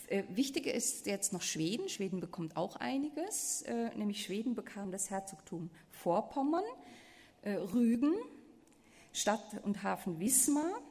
[0.07, 1.89] äh, wichtig ist jetzt noch Schweden.
[1.89, 3.65] Schweden bekommt auch einiges,
[3.97, 6.65] nämlich Schweden bekam das Herzogtum Vorpommern,
[7.45, 8.15] Rügen,
[9.15, 10.83] Stadt und Hafen Wismar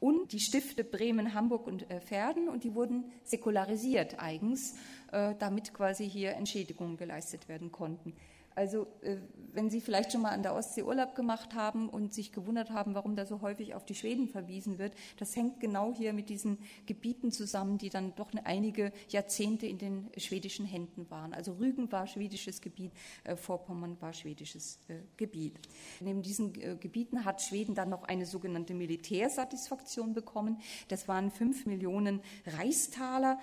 [0.00, 4.74] und die Stifte Bremen, Hamburg und äh, Verden und die wurden säkularisiert eigens,
[5.12, 8.14] äh, damit quasi hier Entschädigungen geleistet werden konnten.
[8.54, 9.16] Also äh,
[9.52, 12.94] wenn Sie vielleicht schon mal an der Ostsee Urlaub gemacht haben und sich gewundert haben,
[12.94, 16.58] warum da so häufig auf die Schweden verwiesen wird, das hängt genau hier mit diesen
[16.86, 21.34] Gebieten zusammen, die dann doch einige Jahrzehnte in den schwedischen Händen waren.
[21.34, 22.92] Also Rügen war schwedisches Gebiet,
[23.24, 25.58] äh, Vorpommern war schwedisches äh, Gebiet.
[26.00, 30.60] Neben diesen Gebieten hat Schweden dann noch eine sogenannte Militärsatisfaktion bekommen.
[30.88, 33.38] Das waren fünf Millionen Reichstaler,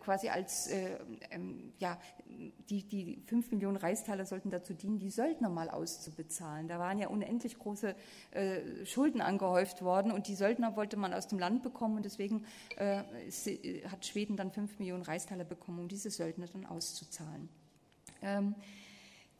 [0.00, 0.68] quasi als
[1.30, 1.98] ähm, ja,
[2.68, 6.68] die, die fünf Millionen Reichstaler sollten dazu dienen, die Söldner mal auszubezahlen.
[6.68, 7.94] Da waren ja unendlich große
[8.30, 12.44] äh, Schulden angehäuft worden und die Söldner wollte man aus dem Land bekommen und deswegen
[12.76, 13.02] äh,
[13.88, 17.48] hat Schweden dann fünf Millionen Reichstaler bekommen, um diese Söldner dann auszuzahlen.
[18.22, 18.54] Ähm,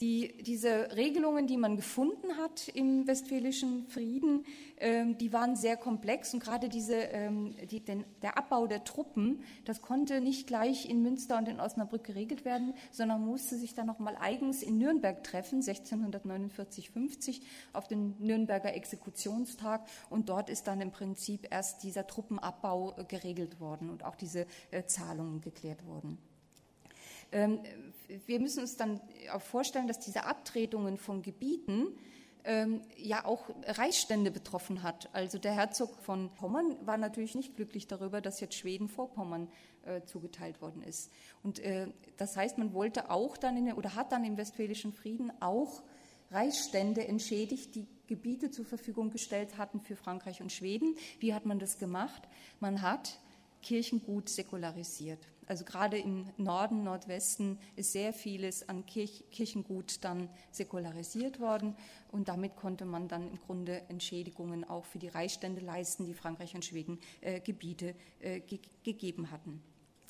[0.00, 4.46] die, diese Regelungen, die man gefunden hat im Westfälischen Frieden,
[4.78, 9.42] ähm, die waren sehr komplex und gerade diese, ähm, die, den, der Abbau der Truppen,
[9.66, 13.86] das konnte nicht gleich in Münster und in Osnabrück geregelt werden, sondern musste sich dann
[13.86, 17.42] nochmal eigens in Nürnberg treffen, 1649-50,
[17.74, 23.60] auf den Nürnberger Exekutionstag und dort ist dann im Prinzip erst dieser Truppenabbau äh, geregelt
[23.60, 26.29] worden und auch diese äh, Zahlungen geklärt worden.
[27.32, 27.60] Ähm,
[28.26, 29.00] wir müssen uns dann
[29.32, 31.88] auch vorstellen, dass diese Abtretungen von Gebieten
[32.44, 35.08] ähm, ja auch Reichsstände betroffen hat.
[35.12, 39.48] Also der Herzog von Pommern war natürlich nicht glücklich darüber, dass jetzt Schweden vor Pommern
[39.84, 41.10] äh, zugeteilt worden ist.
[41.42, 45.32] Und äh, das heißt, man wollte auch dann in, oder hat dann im Westfälischen Frieden
[45.40, 45.82] auch
[46.30, 50.96] Reichsstände entschädigt, die Gebiete zur Verfügung gestellt hatten für Frankreich und Schweden.
[51.18, 52.22] Wie hat man das gemacht?
[52.60, 53.18] Man hat
[53.62, 55.26] Kirchengut säkularisiert.
[55.50, 61.74] Also gerade im Norden, Nordwesten ist sehr vieles an Kirch, Kirchengut dann säkularisiert worden
[62.12, 66.54] und damit konnte man dann im Grunde Entschädigungen auch für die Reichsstände leisten, die Frankreich
[66.54, 69.60] und Schweden äh, Gebiete äh, ge gegeben hatten.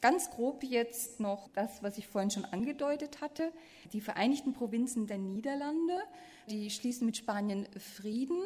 [0.02, 3.50] Ganz grob jetzt noch das, was ich vorhin schon angedeutet hatte.
[3.94, 6.00] Die Vereinigten Provinzen der Niederlande,
[6.50, 8.42] die schließen mit Spanien Frieden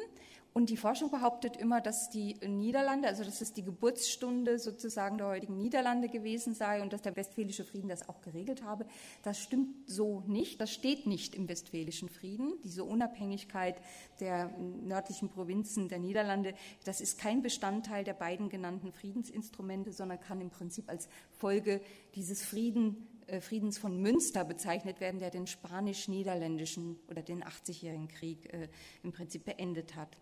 [0.57, 5.27] Und die Forschung behauptet immer, dass die Niederlande, also dass es die Geburtsstunde sozusagen der
[5.27, 8.87] heutigen Niederlande gewesen sei und dass der Westfälische Frieden das auch geregelt habe.
[9.25, 10.61] Das stimmt so nicht.
[10.61, 12.53] Das steht nicht im Westfälischen Frieden.
[12.63, 13.75] Diese Unabhängigkeit
[14.21, 20.41] der nördlichen Provinzen der Niederlande, das ist kein Bestandteil der beiden genannten Friedensinstrumente, sondern kann
[20.41, 21.81] im Prinzip als Folge
[22.15, 28.53] dieses Frieden äh, Friedens von Münster bezeichnet werden, der den spanisch-niederländischen oder den 80-jährigen Krieg
[28.53, 28.69] äh,
[29.03, 30.17] im Prinzip beendet hat.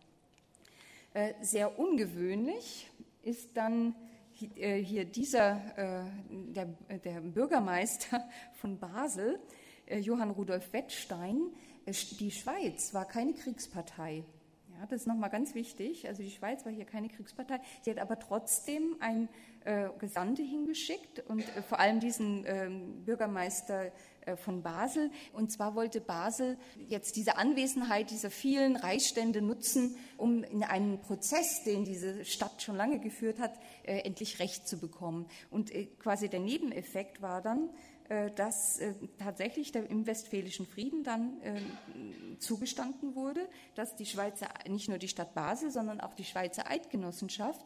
[1.15, 2.91] Äh, sehr ungewöhnlich
[3.23, 3.95] ist dann
[4.57, 6.67] äh, hier dieser, äh, der,
[6.99, 9.39] der Bürgermeister von Basel,
[9.91, 11.53] Johann Rudolf Wettstein.
[12.19, 14.25] Die Schweiz war keine Kriegspartei.
[14.71, 16.09] Ja, das ist nochmal ganz wichtig.
[16.09, 17.61] Also die Schweiz war hier keine Kriegspartei.
[17.83, 19.29] Sie hat aber trotzdem ein
[19.65, 22.71] äh, Gesandte hingeschickt und vor allem diesen äh,
[23.05, 23.93] Bürgermeister
[24.37, 25.11] von Basel.
[25.33, 26.59] Und zwar wollte Basel
[26.89, 32.77] jetzt diese Anwesenheit dieser vielen Reichsstände nutzen, um in einen Prozess, den diese Stadt schon
[32.77, 35.27] lange geführt hat, äh, endlich Recht zu bekommen.
[35.51, 37.71] Und äh, quasi der Nebeneffekt war dann,
[38.37, 38.79] dass
[39.17, 41.41] tatsächlich im Westfälischen Frieden dann
[42.41, 47.63] zugestanden wurde, dass die Schweizer, nicht nur die Stadt Basel, sondern auch die Schweizer Eidgenossenschaft
[47.63, 47.65] äh,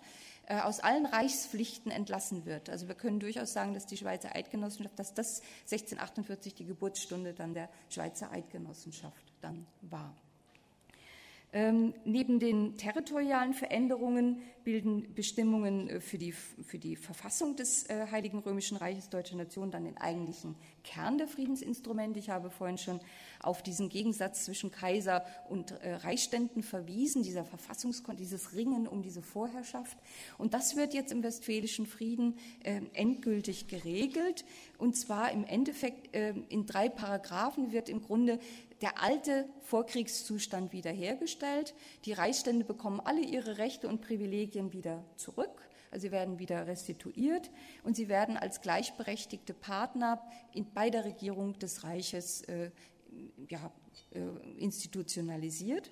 [0.48, 2.70] aus allen Reichspflichten entlassen wird.
[2.70, 7.54] Also wir können durchaus sagen, dass die Schweizer Eidgenossenschaft, dass das 1648 die Geburtsstunde dann
[7.54, 10.14] der Schweizer Eidgenossenschaft dann war.
[11.52, 18.08] Ähm, neben den territorialen Veränderungen bilden Bestimmungen äh, für die, für die Verfassung des äh,
[18.10, 22.18] Heiligen Römischen Reiches Deutscher Nation dann den eigentlichen Kern der Friedensinstrumente.
[22.18, 23.00] Ich habe vorhin schon
[23.40, 27.46] auf diesen Gegensatz zwischen Kaiser und äh, Reichsständen verwiesen, dieser
[28.18, 29.96] dieses Ringen um diese Vorherrschaft.
[30.38, 34.44] Und das wird jetzt im Westfälischen Frieden äh, endgültig geregelt.
[34.78, 38.40] Und zwar im Endeffekt äh, in drei Paragraphen wird im Grunde
[38.82, 41.74] der alte Vorkriegszustand wiederhergestellt.
[42.04, 45.68] Die Reichsstände bekommen alle ihre Rechte und Privilegien wieder zurück.
[45.90, 47.50] Also sie werden wieder restituiert
[47.82, 50.20] und sie werden als gleichberechtigte Partner
[50.52, 52.70] in, bei der Regierung des Reiches äh,
[53.48, 53.70] ja,
[54.10, 54.20] äh,
[54.58, 55.90] institutionalisiert.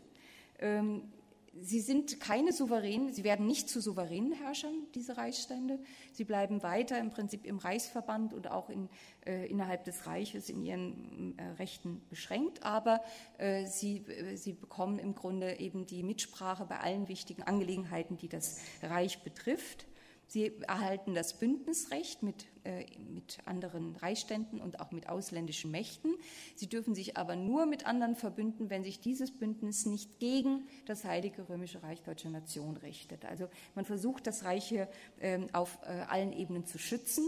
[0.58, 1.12] Ähm,
[1.60, 5.78] Sie sind keine souveränen, sie werden nicht zu souveränen Herrschern, diese Reichsstände.
[6.12, 8.88] Sie bleiben weiter im Prinzip im Reichsverband und auch in,
[9.24, 13.02] äh, innerhalb des Reiches in ihren äh, Rechten beschränkt, aber
[13.38, 18.28] äh, sie, äh, sie bekommen im Grunde eben die Mitsprache bei allen wichtigen Angelegenheiten, die
[18.28, 19.86] das Reich betrifft.
[20.26, 26.14] Sie erhalten das Bündnisrecht mit, äh, mit anderen Reichsständen und auch mit ausländischen Mächten.
[26.56, 31.04] Sie dürfen sich aber nur mit anderen verbünden, wenn sich dieses Bündnis nicht gegen das
[31.04, 33.24] Heilige Römische Reich Deutscher Nation richtet.
[33.24, 34.88] Also man versucht, das Reich hier
[35.20, 37.24] äh, auf äh, allen Ebenen zu schützen.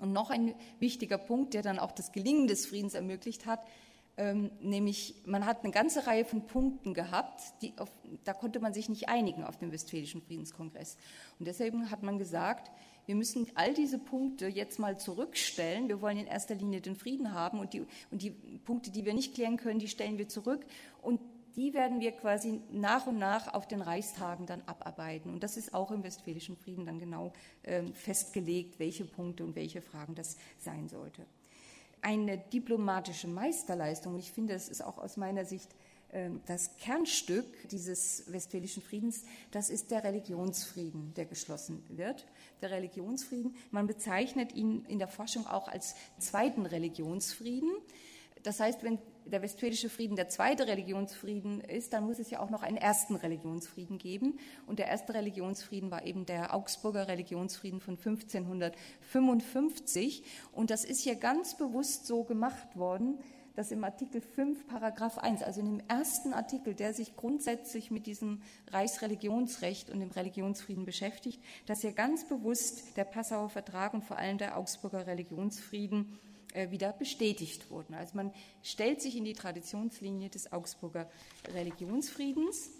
[0.00, 3.60] Und noch ein wichtiger Punkt, der dann auch das Gelingen des Friedens ermöglicht hat,
[4.20, 7.40] ähm, nämlich man hat eine ganze Reihe von Punkten gehabt,
[7.78, 7.90] auf,
[8.24, 10.98] da konnte man sich nicht einigen auf dem Westfälischen Friedenskongress.
[11.38, 12.70] Und deshalb hat man gesagt,
[13.06, 15.88] wir müssen all diese Punkte jetzt mal zurückstellen.
[15.88, 19.14] Wir wollen in erster Linie den Frieden haben und die, und die Punkte, die wir
[19.14, 20.66] nicht klären können, die stellen wir zurück
[21.00, 21.18] und
[21.56, 25.32] die werden wir quasi nach und nach auf den Reichstagen dann abarbeiten.
[25.32, 29.80] Und das ist auch im Westfälischen Frieden dann genau äh, festgelegt, welche Punkte und welche
[29.80, 31.24] Fragen das sein sollte
[32.02, 34.14] eine diplomatische Meisterleistung.
[34.14, 35.68] Und ich finde, es ist auch aus meiner Sicht
[36.12, 42.26] ähm, das Kernstück dieses Westfälischen Friedens, das ist der Religionsfrieden, der geschlossen wird.
[42.62, 47.70] Der Religionsfrieden, man bezeichnet ihn in der Forschung auch als zweiten Religionsfrieden.
[48.42, 48.98] Das heißt, wenn
[49.30, 53.14] der Westfälische Frieden der zweite Religionsfrieden ist, dann muss es ja auch noch einen ersten
[53.14, 54.38] Religionsfrieden geben.
[54.66, 60.22] Und der erste Religionsfrieden war eben der Augsburger Religionsfrieden von 1555.
[60.52, 63.18] Und das ist hier ganz bewusst so gemacht worden,
[63.54, 68.06] dass im Artikel 5, Paragraph 1, also in dem ersten Artikel, der sich grundsätzlich mit
[68.06, 74.16] diesem Reichsreligionsrecht und dem Religionsfrieden beschäftigt, dass hier ganz bewusst der Passauer Vertrag und vor
[74.16, 76.18] allem der Augsburger Religionsfrieden
[76.54, 77.94] wieder bestätigt wurden.
[77.94, 78.32] Also man
[78.62, 81.10] stellt sich in die Traditionslinie des Augsburger
[81.54, 82.70] Religionsfriedens.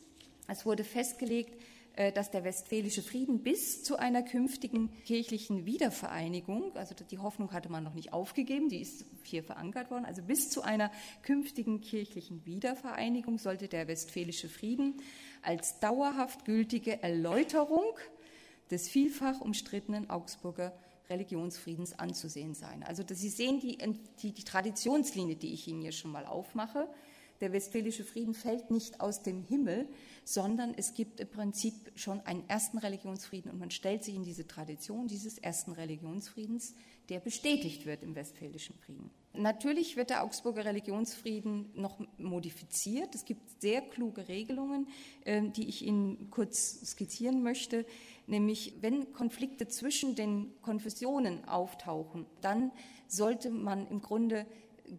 [0.48, 1.56] Es wurde festgelegt,
[1.94, 7.70] äh, dass der Westfälische Frieden bis zu einer künftigen kirchlichen Wiedervereinigung, also die Hoffnung hatte
[7.70, 10.90] man noch nicht aufgegeben, die ist hier verankert worden, also bis zu einer
[11.22, 15.02] künftigen kirchlichen Wiedervereinigung sollte der Westfälische Frieden
[15.42, 17.96] als dauerhaft gültige Erläuterung
[18.70, 20.72] des vielfach umstrittenen Augsburger
[21.10, 22.82] Religionsfriedens anzusehen sein.
[22.82, 23.78] Also Sie sehen die,
[24.22, 26.88] die, die Traditionslinie, die ich Ihnen hier schon mal aufmache.
[27.40, 29.88] Der Westfälische Frieden fällt nicht aus dem Himmel,
[30.24, 34.46] sondern es gibt im Prinzip schon einen ersten Religionsfrieden und man stellt sich in diese
[34.46, 36.74] Tradition dieses ersten Religionsfriedens,
[37.08, 39.10] der bestätigt wird im Westfälischen Frieden.
[39.32, 43.14] Natürlich wird der Augsburger Religionsfrieden noch modifiziert.
[43.14, 44.88] Es gibt sehr kluge Regelungen,
[45.24, 47.86] ähm, die ich Ihnen kurz skizzieren möchte.
[48.26, 52.70] Nämlich, wenn Konflikte zwischen den Konfessionen auftauchen, dann
[53.08, 54.46] sollte man im Grunde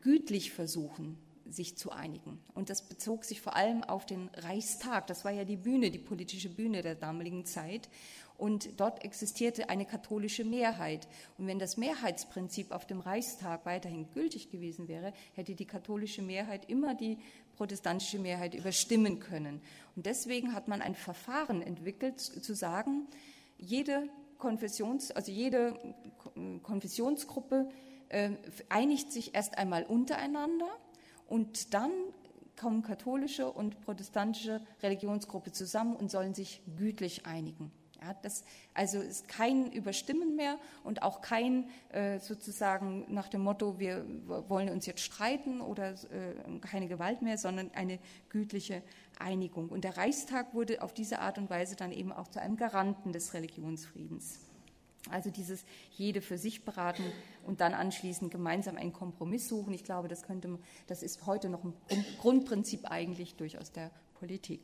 [0.01, 1.17] gütlich versuchen,
[1.51, 2.39] sich zu einigen.
[2.53, 5.07] Und das bezog sich vor allem auf den Reichstag.
[5.07, 7.89] Das war ja die Bühne, die politische Bühne der damaligen Zeit.
[8.37, 11.07] Und dort existierte eine katholische Mehrheit.
[11.37, 16.67] Und wenn das Mehrheitsprinzip auf dem Reichstag weiterhin gültig gewesen wäre, hätte die katholische Mehrheit
[16.67, 17.19] immer die
[17.55, 19.61] protestantische Mehrheit überstimmen können.
[19.95, 23.05] Und deswegen hat man ein Verfahren entwickelt, zu sagen,
[23.59, 24.09] jede
[24.39, 25.77] Konfessions, also jede
[26.63, 27.69] Konfessionsgruppe
[28.09, 28.31] äh,
[28.69, 30.69] einigt sich erst einmal untereinander
[31.31, 31.91] und dann
[32.59, 37.71] kommen katholische und protestantische Religionsgruppe zusammen und sollen sich gütlich einigen.
[38.01, 43.79] Ja, das also ist kein Überstimmen mehr und auch kein äh, sozusagen nach dem Motto,
[43.79, 44.05] wir
[44.49, 48.83] wollen uns jetzt streiten oder äh, keine Gewalt mehr, sondern eine gütliche
[49.17, 49.69] Einigung.
[49.69, 53.13] Und der Reichstag wurde auf diese Art und Weise dann eben auch zu einem Garanten
[53.13, 54.50] des Religionsfriedens.
[55.09, 57.03] Also dieses jede für sich beraten
[57.45, 59.73] und dann anschließend gemeinsam einen Kompromiss suchen.
[59.73, 61.73] Ich glaube, das könnte, das ist heute noch ein
[62.19, 64.61] Grundprinzip eigentlich durchaus der Politik.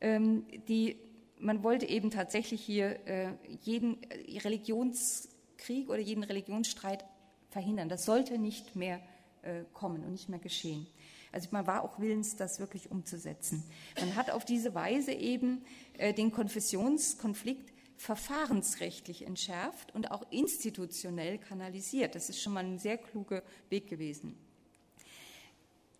[0.00, 0.96] Ähm, die,
[1.40, 7.04] man wollte eben tatsächlich hier äh, jeden äh, Religionskrieg oder jeden Religionsstreit
[7.50, 7.88] verhindern.
[7.88, 9.00] Das sollte nicht mehr
[9.42, 10.86] äh, kommen und nicht mehr geschehen.
[11.32, 13.62] Also man war auch willens, das wirklich umzusetzen.
[14.00, 15.62] Man hat auf diese Weise eben
[15.98, 22.14] äh, den Konfessionskonflikt verfahrensrechtlich entschärft und auch institutionell kanalisiert.
[22.14, 24.38] Das ist schon mal ein sehr kluger Weg gewesen.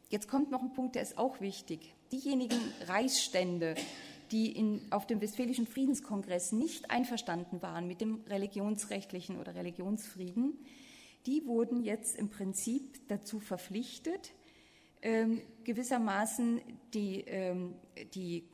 [0.08, 1.92] Jetzt kommt noch ein Punkt, der ist auch wichtig.
[2.12, 3.74] Diejenigen Reichsstände,
[4.30, 10.56] die in, auf dem Westfälischen Friedenskongress nicht einverstanden waren mit dem religionsrechtlichen oder Religionsfrieden,
[11.26, 14.32] die wurden jetzt im Prinzip dazu verpflichtet,
[15.02, 16.60] ähm, gewissermaßen
[16.94, 17.74] die, ähm,
[18.14, 18.44] die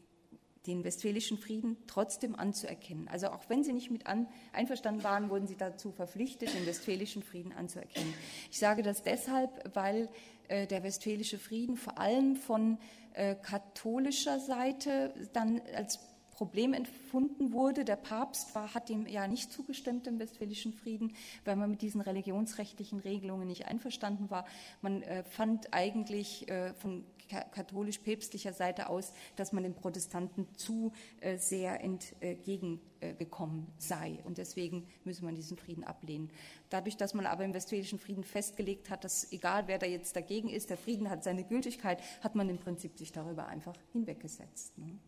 [0.66, 3.08] den Westfälischen Frieden trotzdem anzuerkennen.
[3.08, 7.22] Also auch wenn sie nicht mit an, einverstanden waren, wurden sie dazu verpflichtet, den Westfälischen
[7.22, 8.14] Frieden anzuerkennen.
[8.50, 10.08] Ich sage das deshalb, weil
[10.48, 12.78] äh, der Westfälische Frieden vor allem von
[13.12, 16.00] äh, katholischer Seite dann als
[16.34, 17.84] Problem empfunden wurde.
[17.84, 22.00] Der Papst war, hat ihm ja nicht zugestimmt im Westfälischen Frieden, weil man mit diesen
[22.00, 24.44] religionsrechtlichen Regelungen nicht einverstanden war.
[24.82, 31.38] Man äh, fand eigentlich äh, von katholisch-päpstlicher Seite aus, dass man den Protestanten zu äh,
[31.38, 34.18] sehr entgegengekommen sei.
[34.24, 36.30] Und deswegen müsse man diesen Frieden ablehnen.
[36.70, 40.48] Dadurch, dass man aber im Westfälischen Frieden festgelegt hat, dass egal wer da jetzt dagegen
[40.48, 44.76] ist, der Frieden hat seine Gültigkeit, hat man im Prinzip sich darüber einfach hinweggesetzt.
[44.78, 44.98] Ne?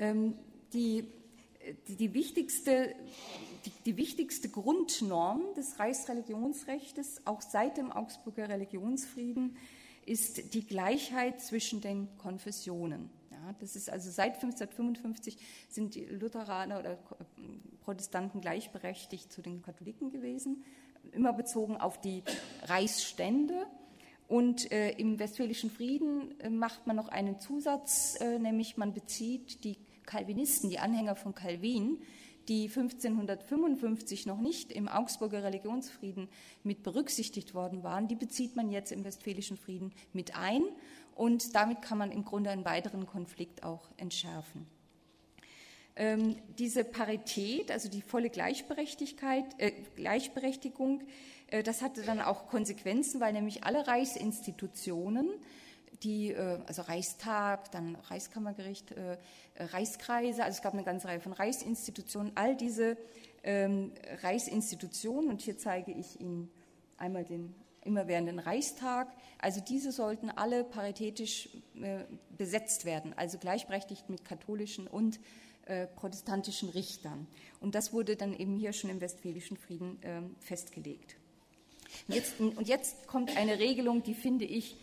[0.00, 0.34] Ähm,
[0.72, 1.04] die,
[1.86, 2.94] die, die, wichtigste,
[3.66, 9.56] die, die, wichtigste Grundnorm des Reichsreligionsrechts, auch seit dem Augsburger Religionsfrieden,
[10.06, 13.10] ist die Gleichheit zwischen den Konfessionen.
[13.30, 15.36] Ja, das ist also seit 1555
[15.68, 16.98] sind die Lutheraner oder
[17.84, 20.64] Protestanten gleichberechtigt zu den Katholiken gewesen,
[21.12, 22.22] immer bezogen auf die
[22.64, 23.66] Reichsstände.
[24.28, 29.64] Und äh, im Westfälischen Frieden äh, macht man noch einen Zusatz, äh, nämlich man bezieht
[29.64, 29.76] die
[30.10, 31.98] Calvinisten, die Anhänger von Calvin,
[32.48, 36.28] die 1555 noch nicht im Augsburger Religionsfrieden
[36.64, 40.62] mit berücksichtigt worden waren, die bezieht man jetzt im Westfälischen Frieden mit ein
[41.14, 44.66] und damit kann man im Grunde einen weiteren Konflikt auch entschärfen.
[45.94, 51.02] Ähm, diese Parität, also die volle Gleichberechtigkeit, äh, Gleichberechtigung,
[51.48, 55.28] äh, das hatte dann auch Konsequenzen, weil nämlich alle Reichsinstitutionen
[56.02, 59.16] die, äh, also Reichstag, dann Reichskammergericht, äh,
[59.58, 62.96] Reichskreise, also es gab eine ganze Reihe von Reichsinstitutionen, all diese
[63.42, 66.50] ähm, Reichsinstitutionen, und hier zeige ich Ihnen
[66.96, 69.08] einmal den immerwährenden Reichstag,
[69.38, 71.48] also diese sollten alle paritätisch
[71.80, 72.04] äh,
[72.36, 75.18] besetzt werden, also gleichberechtigt mit katholischen und
[75.66, 77.26] äh, protestantischen Richtern.
[77.60, 81.16] Und das wurde dann eben hier schon im Westfälischen Frieden äh, festgelegt.
[82.08, 84.76] Jetzt, und jetzt kommt eine Regelung, die finde ich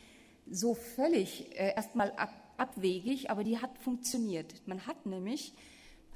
[0.51, 4.53] so völlig äh, erstmal ab, abwegig, aber die hat funktioniert.
[4.65, 5.53] Man hat nämlich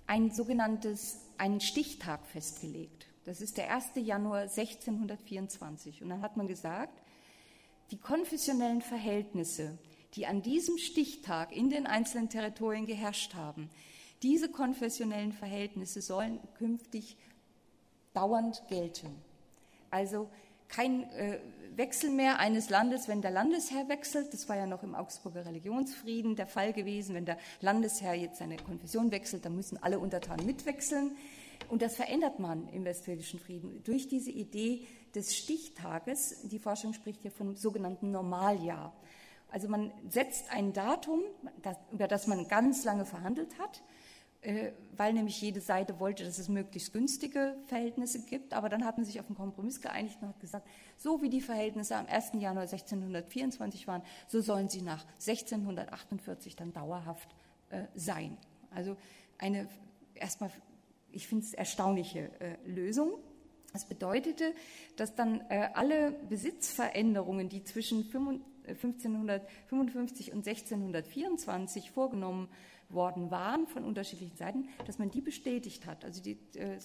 [0.08, 3.08] ein sogenanntes, einen Stichtag festgelegt.
[3.26, 3.92] Das ist der 1.
[3.96, 6.02] Januar 1624.
[6.02, 7.02] Und dann hat man gesagt,
[7.92, 9.78] die konfessionellen Verhältnisse,
[10.16, 13.70] die an diesem Stichtag in den einzelnen Territorien geherrscht haben,
[14.24, 17.18] diese konfessionellen Verhältnisse sollen künftig
[18.14, 19.16] dauernd gelten.
[19.90, 20.30] Also
[20.72, 21.40] kein, äh,
[21.78, 24.34] Wechsel mehr eines Landes, wenn der Landesherr wechselt.
[24.34, 27.16] Das war ja noch im Augsburger Religionsfrieden der Fall gewesen.
[27.16, 31.16] Wenn der Landesherr jetzt seine Konfession wechselt, dann müssen alle Untertanen mitwechseln.
[31.70, 36.42] Und das verändert man im Westfälischen Frieden durch diese Idee des Stichtages.
[36.44, 38.94] Die Forschung spricht hier vom sogenannten Normaljahr.
[39.50, 41.22] Also man setzt ein Datum,
[41.92, 43.82] über das man ganz lange verhandelt hat,
[44.98, 48.54] weil nämlich jede Seite wollte, dass es möglichst günstige Verhältnisse gibt.
[48.54, 50.68] Aber dann hat man sich auf einen Kompromiss geeinigt und hat gesagt,
[50.98, 52.32] so wie die Verhältnisse am 1.
[52.40, 57.30] Januar 1624 waren, so sollen sie nach 1648 dann dauerhaft
[57.70, 58.36] äh, sein.
[58.72, 58.98] Also
[59.38, 59.68] eine
[60.22, 60.52] erstmal,
[61.12, 63.12] ich finde es erstaunliche äh, Lösung.
[63.74, 64.54] Das bedeutete,
[64.98, 72.50] dass dann äh, alle Besitzveränderungen, die zwischen 1555 äh, und 1624 vorgenommen
[72.94, 76.04] worden waren von unterschiedlichen Seiten, dass man die bestätigt hat.
[76.06, 76.78] Also die, äh,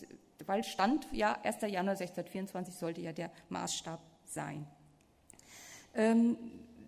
[0.47, 1.63] weil stand, ja, 1.
[1.63, 4.67] Januar 1624 sollte ja der Maßstab sein.
[5.95, 6.37] Ähm,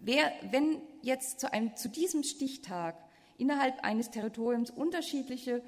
[0.02, 2.96] wer, wenn jetzt zu, einem, zu diesem Stichtag
[3.38, 5.62] innerhalb eines Territoriums unterschiedliche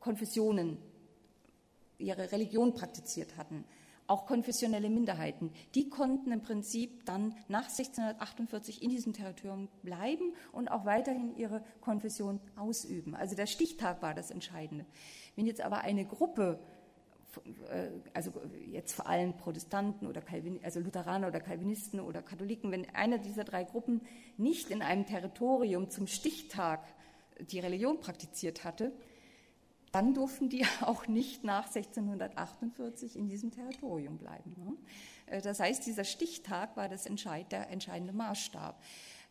[0.00, 0.78] Konfessionen
[1.98, 3.64] ihre Religion praktiziert hatten,
[4.06, 10.68] auch konfessionelle Minderheiten, die konnten im Prinzip dann nach 1648 in diesem Territorium bleiben und
[10.70, 13.14] auch weiterhin ihre Konfession ausüben.
[13.14, 14.84] Also der Stichtag war das Entscheidende.
[15.36, 16.60] Wenn jetzt aber eine Gruppe
[17.70, 18.32] äh, also
[18.70, 23.44] jetzt vor allem Protestanten oder Calvin, also Lutheraner oder Calvinisten oder Katholiken, wenn eine dieser
[23.44, 24.02] drei Gruppen
[24.36, 26.84] nicht in einem Territorium zum Stichtag
[27.50, 28.92] die Religion praktiziert hatte,
[29.94, 34.54] dann durften die auch nicht nach 1648 in diesem Territorium bleiben.
[34.58, 34.76] Ne?
[35.26, 38.82] Äh, das heißt, dieser Stichtag war das entscheid, der entscheidende Maßstab.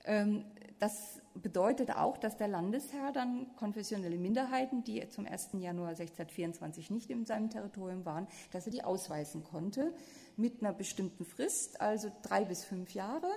[0.05, 0.45] Ähm,
[0.80, 5.51] das bedeutet auch, dass der Landesherr dann konfessionelle Minderheiten, die zum 1.
[5.53, 9.93] Januar 1624 nicht in seinem Territorium waren, dass er die ausweisen konnte
[10.36, 13.32] mit einer bestimmten Frist, also drei bis fünf Jahre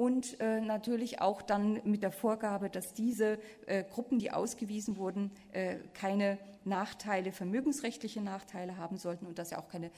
[0.00, 5.30] und äh, natürlich auch dann mit der Vorgabe, dass diese äh, Gruppen, die ausgewiesen wurden,
[5.52, 9.90] äh, keine Nachteile, vermögensrechtliche Nachteile haben sollten und dass, er auch keine,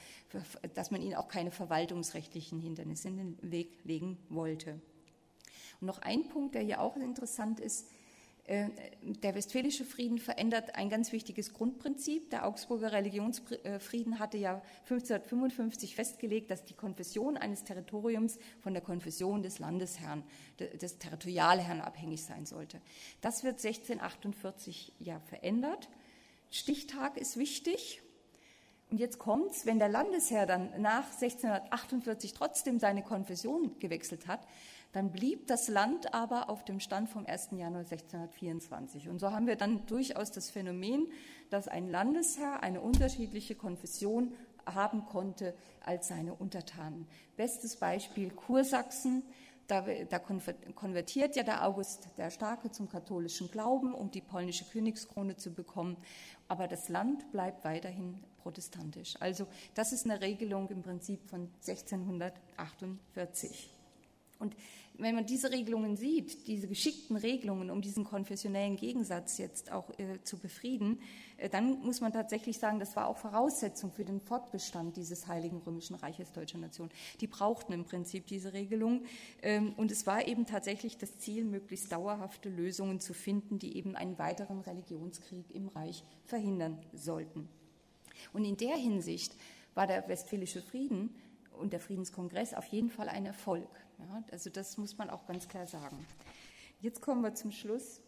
[0.73, 4.81] dass man ihnen auch keine verwaltungsrechtlichen Hindernisse in den Weg legen wollte.
[5.79, 7.87] Und noch ein Punkt, der hier auch interessant ist,
[8.45, 12.29] der Westfälische Frieden verändert ein ganz wichtiges Grundprinzip.
[12.29, 19.43] Der Augsburger Religionsfrieden hatte ja 1555 festgelegt, dass die Konfession eines Territoriums von der Konfession
[19.43, 20.23] des Landesherrn,
[20.59, 22.81] des Territorialherrn abhängig sein sollte.
[23.21, 25.87] Das wird 1648 ja verändert.
[26.49, 28.01] Stichtag ist wichtig.
[28.91, 34.45] Und jetzt kommt's, wenn der Landesherr dann nach 1648 trotzdem seine Konfession gewechselt hat,
[34.93, 37.49] dann blieb das Land aber auf dem Stand vom 1.
[37.51, 39.09] Januar 1624.
[39.09, 41.07] Und so haben wir dann durchaus das Phänomen,
[41.49, 44.33] dass ein Landesherr eine unterschiedliche Konfession
[44.65, 47.07] haben konnte als seine Untertanen.
[47.35, 49.23] Bestes Beispiel Kursachsen.
[49.67, 55.37] Da, da, konvertiert ja der August der Starke zum katholischen Glauben, um die polnische Königskrone
[55.37, 55.95] zu bekommen.
[56.49, 59.15] Aber das Land bleibt weiterhin protestantisch.
[59.21, 63.73] Also das ist eine Regelung im Prinzip von 1648.
[64.43, 64.57] Und
[64.97, 70.21] wenn man diese Regelungen sieht, diese geschickten Regelungen, um diesen konfessionellen Gegensatz jetzt auch äh,
[70.23, 70.99] zu befrieden,
[71.37, 75.57] äh, dann muss man tatsächlich sagen, das war auch Voraussetzung für den Fortbestand dieses Heiligen
[75.57, 76.89] Römischen Reiches deutscher Nation.
[77.21, 79.05] Die brauchten im Prinzip diese Regelung.
[79.41, 83.95] Ähm, und es war eben tatsächlich das Ziel, möglichst dauerhafte Lösungen zu finden, die eben
[83.95, 87.47] einen weiteren Religionskrieg im Reich verhindern sollten.
[88.33, 89.35] Und in der Hinsicht
[89.73, 91.15] war der Westfälische Frieden
[91.57, 93.69] und der Friedenskongress auf jeden Fall ein Erfolg.
[94.09, 96.05] Ja, also das muss man auch ganz klar sagen.
[96.81, 98.01] Jetzt kommen wir zum Schluss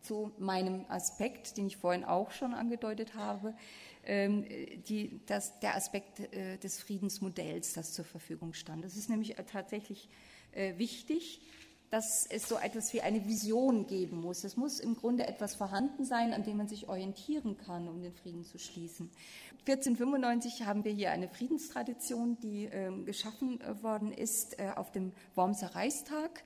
[0.00, 3.54] zu meinem Aspekt, den ich vorhin auch schon angedeutet habe,
[4.04, 4.44] ähm,
[4.88, 8.84] die, das, der Aspekt äh, des Friedensmodells, das zur Verfügung stand.
[8.84, 10.08] Es ist nämlich tatsächlich
[10.52, 11.42] äh, wichtig,
[11.90, 14.44] dass es so etwas wie eine Vision geben muss.
[14.44, 18.12] Es muss im Grunde etwas vorhanden sein, an dem man sich orientieren kann, um den
[18.12, 19.10] Frieden zu schließen.
[19.60, 25.74] 1495 haben wir hier eine Friedenstradition, die äh, geschaffen worden ist äh, auf dem Wormser
[25.74, 26.44] Reichstag.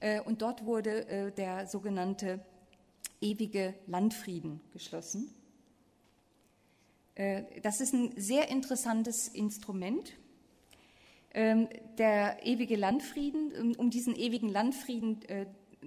[0.00, 2.44] Äh, und dort wurde äh, der sogenannte
[3.20, 5.32] ewige Landfrieden geschlossen.
[7.14, 10.12] Äh, das ist ein sehr interessantes Instrument.
[11.34, 11.68] Ähm,
[11.98, 15.20] der ewige Landfrieden, um diesen ewigen Landfrieden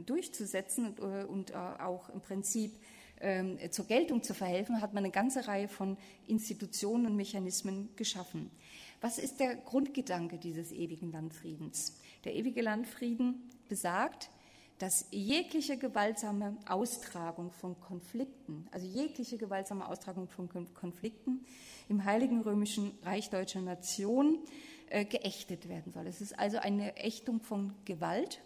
[0.06, 2.78] durchzusetzen und auch im Prinzip
[3.20, 8.52] ähm, zur Geltung zu verhelfen, hat man eine ganze Reihe von Institutionen und Mechanismen geschaffen.
[9.02, 12.00] Was ist der Grundgedanke dieses ewigen Landfriedens?
[12.24, 14.30] Der ewige Landfrieden besagt,
[14.80, 21.46] dass jegliche gewaltsame Austragung von Konflikten, also jegliche gewaltsame Austragung von Konflikten
[21.90, 26.08] im Heiligen Römischen Reich Deutscher Nation äh, geächtet werden soll.
[26.08, 28.42] Es ist also eine Ächtung von Gewalt.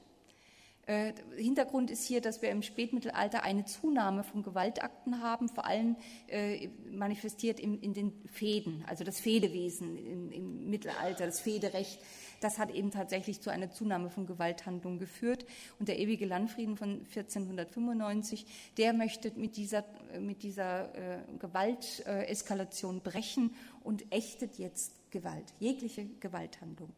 [0.88, 5.96] Äh, Hintergrund ist hier, dass wir im Spätmittelalter eine Zunahme von Gewaltakten haben, vor allem
[6.28, 12.00] äh, manifestiert in, in, den Fäden, also das Fädewesen im, im Mittelalter, das Fäderecht
[12.42, 15.46] das hat eben tatsächlich zu einer Zunahme von Gewalthandlungen geführt.
[15.80, 18.46] Und der ewige Landfrieden von 1495,
[18.78, 19.86] der möchte mit dieser,
[20.20, 26.90] mit dieser äh, Gewalteskalation äh, brechen und ächtet jetzt Gewalt, jegliche Gewalthandlung.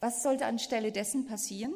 [0.00, 1.74] Was sollte anstelle dessen passieren?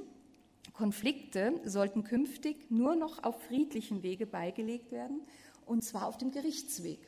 [0.72, 5.20] Konflikte sollten künftig nur noch auf friedlichem Wege beigelegt werden,
[5.66, 7.00] und zwar auf dem Gerichtsweg.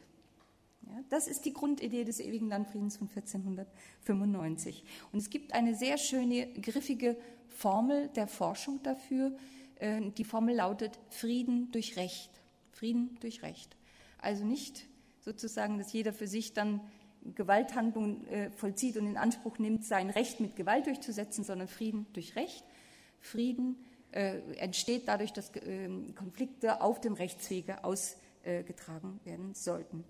[0.87, 4.83] Ja, das ist die Grundidee des ewigen Landfriedens von 1495.
[5.13, 7.17] Und es gibt eine sehr schöne, griffige
[7.49, 9.37] Formel der Forschung dafür.
[9.77, 12.31] Äh, die Formel lautet Frieden durch Recht.
[12.73, 13.77] Frieden durch Recht.
[14.19, 14.87] Also nicht
[15.21, 16.81] sozusagen, dass jeder für sich dann
[17.35, 22.37] Gewalthandlungen äh, vollzieht und in Anspruch nimmt, sein Recht mit Gewalt durchzusetzen, sondern Frieden durch
[22.37, 22.65] Recht.
[23.21, 23.77] Frieden
[24.13, 25.53] äh, entsteht dadurch, dass
[26.17, 30.05] Konflikte auf dem Rechtswege ausgetragen werden sollten.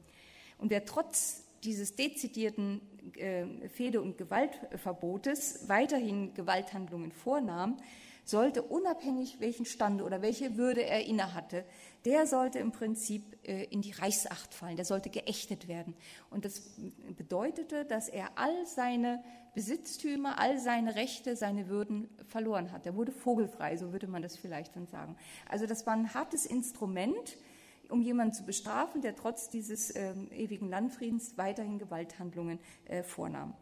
[0.58, 2.80] Und wer trotz dieses dezidierten
[3.16, 7.76] äh, Fehde- und Gewaltverbotes weiterhin Gewalthandlungen vornahm,
[8.24, 11.64] sollte unabhängig welchen Stand oder welche Würde er innehatte,
[12.05, 15.94] der sollte im Prinzip äh, in die Reichsacht fallen, der sollte geächtet werden.
[16.30, 16.70] Und das
[17.16, 19.22] bedeutete, dass er all seine
[19.55, 22.86] Besitztümer, all seine Rechte, seine Würden verloren hat.
[22.86, 25.16] Er wurde vogelfrei, so würde man das vielleicht dann sagen.
[25.48, 27.36] Also das war ein hartes Instrument,
[27.88, 33.55] um jemanden zu bestrafen, der trotz dieses äh, ewigen Landfriedens weiterhin Gewalthandlungen äh, vornahm.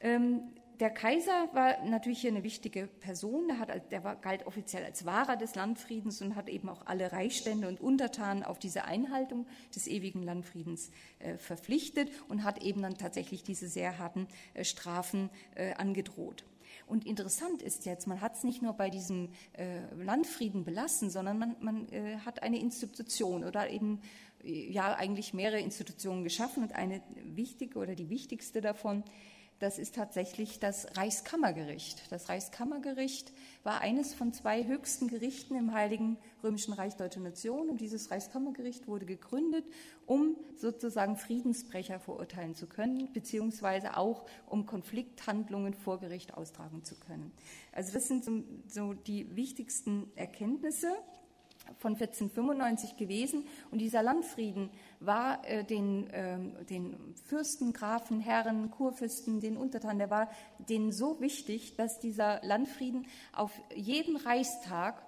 [0.00, 3.48] Ähm, der Kaiser war natürlich hier eine wichtige Person.
[3.48, 7.10] Der, hat, der war, galt offiziell als Wahrer des Landfriedens und hat eben auch alle
[7.12, 12.96] Reichsstände und Untertanen auf diese Einhaltung des ewigen Landfriedens äh, verpflichtet und hat eben dann
[12.96, 16.44] tatsächlich diese sehr harten äh, Strafen äh, angedroht.
[16.86, 21.38] Und interessant ist jetzt, man hat es nicht nur bei diesem äh, Landfrieden belassen, sondern
[21.38, 24.00] man, man äh, hat eine Institution oder eben
[24.44, 29.02] äh, ja eigentlich mehrere Institutionen geschaffen und eine wichtige oder die wichtigste davon
[29.58, 32.10] das ist tatsächlich das Reichskammergericht.
[32.10, 33.32] Das Reichskammergericht
[33.64, 38.86] war eines von zwei höchsten Gerichten im Heiligen Römischen Reich Deutscher Nation und dieses Reichskammergericht
[38.86, 39.64] wurde gegründet,
[40.06, 47.32] um sozusagen Friedensbrecher verurteilen zu können, beziehungsweise auch um Konflikthandlungen vor Gericht austragen zu können.
[47.72, 48.24] Also das sind
[48.68, 50.92] so die wichtigsten Erkenntnisse
[51.76, 53.44] von 1495 gewesen.
[53.70, 60.10] Und dieser Landfrieden war äh, den, äh, den Fürsten, Grafen, Herren, Kurfürsten, den Untertanen, der
[60.10, 65.07] war denen so wichtig, dass dieser Landfrieden auf jeden Reichstag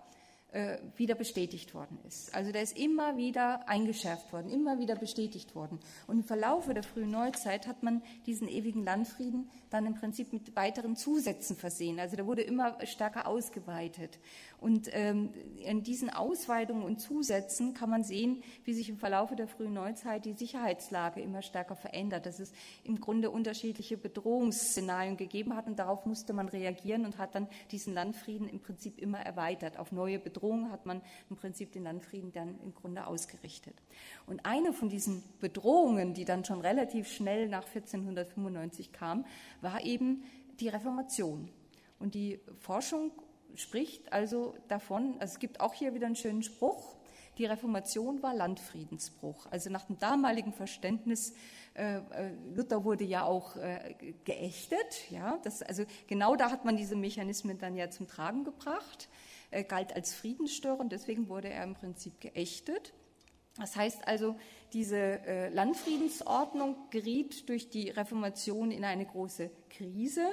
[0.52, 2.34] äh, wieder bestätigt worden ist.
[2.34, 5.78] Also der ist immer wieder eingeschärft worden, immer wieder bestätigt worden.
[6.06, 10.56] Und im Verlaufe der frühen Neuzeit hat man diesen ewigen Landfrieden dann im Prinzip mit
[10.56, 12.00] weiteren Zusätzen versehen.
[12.00, 14.18] Also der wurde immer stärker ausgeweitet.
[14.58, 15.30] Und ähm,
[15.64, 20.24] in diesen Ausweitungen und Zusätzen kann man sehen, wie sich im Verlaufe der frühen Neuzeit
[20.24, 26.04] die Sicherheitslage immer stärker verändert, dass es im Grunde unterschiedliche Bedrohungsszenarien gegeben hat und darauf
[26.06, 29.78] musste man reagieren und hat dann diesen Landfrieden im Prinzip immer erweitert.
[29.78, 30.39] Auf neue Bedrohungen
[30.70, 33.74] hat man im Prinzip den Landfrieden dann im Grunde ausgerichtet.
[34.26, 39.24] Und eine von diesen Bedrohungen, die dann schon relativ schnell nach 1495 kam,
[39.60, 40.24] war eben
[40.60, 41.48] die Reformation.
[41.98, 43.12] Und die Forschung
[43.54, 46.96] spricht also davon, also es gibt auch hier wieder einen schönen Spruch,
[47.38, 49.46] die Reformation war Landfriedensbruch.
[49.50, 51.32] Also nach dem damaligen Verständnis,
[51.74, 52.00] äh, äh,
[52.54, 57.58] Luther wurde ja auch äh, geächtet, ja, das, also genau da hat man diese Mechanismen
[57.58, 59.08] dann ja zum Tragen gebracht,
[59.50, 62.92] äh, galt als Friedensstörer und deswegen wurde er im Prinzip geächtet.
[63.56, 64.36] Das heißt also,
[64.72, 70.26] diese äh, Landfriedensordnung geriet durch die Reformation in eine große Krise.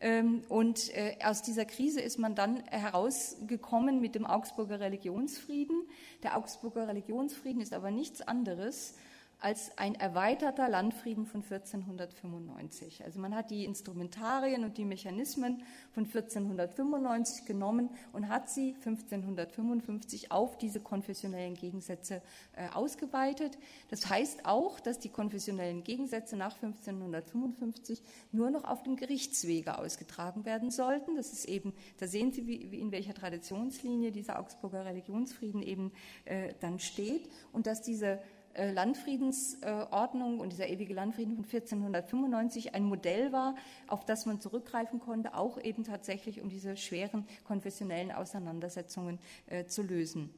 [0.00, 5.82] Ähm, und äh, aus dieser Krise ist man dann herausgekommen mit dem Augsburger Religionsfrieden.
[6.22, 8.94] Der Augsburger Religionsfrieden ist aber nichts anderes
[9.40, 13.04] als ein erweiterter Landfrieden von 1495.
[13.04, 15.62] Also man hat die Instrumentarien und die Mechanismen
[15.92, 22.22] von 1495 genommen und hat sie 1555 auf diese konfessionellen Gegensätze
[22.52, 23.58] äh, ausgeweitet.
[23.88, 30.44] Das heißt auch, dass die konfessionellen Gegensätze nach 1555 nur noch auf dem Gerichtswege ausgetragen
[30.44, 31.16] werden sollten.
[31.16, 35.92] Das ist eben, da sehen Sie, wie, wie in welcher Traditionslinie dieser Augsburger Religionsfrieden eben
[36.26, 38.20] äh, dann steht und dass diese
[38.56, 43.54] Landfriedensordnung und dieser ewige Landfrieden von 1495 ein Modell war,
[43.86, 49.82] auf das man zurückgreifen konnte, auch eben tatsächlich um diese schweren konfessionellen Auseinandersetzungen äh, zu
[49.82, 50.30] lösen.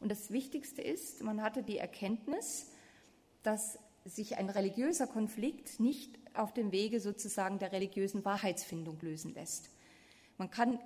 [0.00, 2.66] Und das Wichtigste ist, man hatte die Erkenntnis,
[3.42, 9.70] dass sich ein religiöser Konflikt nicht auf dem Wege sozusagen der religiösen Wahrheitsfindung lösen lässt.
[10.38, 10.78] Man kann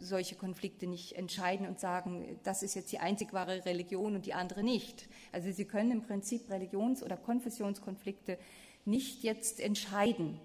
[0.00, 4.34] solche Konflikte nicht entscheiden und sagen, das ist jetzt die einzig wahre Religion und die
[4.34, 5.08] andere nicht.
[5.32, 8.38] Also Sie können im Prinzip Religions- oder Konfessionskonflikte
[8.84, 10.38] nicht jetzt entscheiden.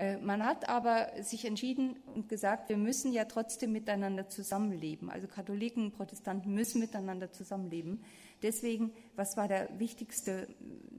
[0.00, 5.10] Äh, man hat aber sich entschieden und gesagt, wir müssen ja trotzdem miteinander zusammenleben.
[5.10, 8.02] Also Katholiken und Protestanten müssen miteinander zusammenleben.
[8.42, 10.48] Deswegen, was war der wichtigste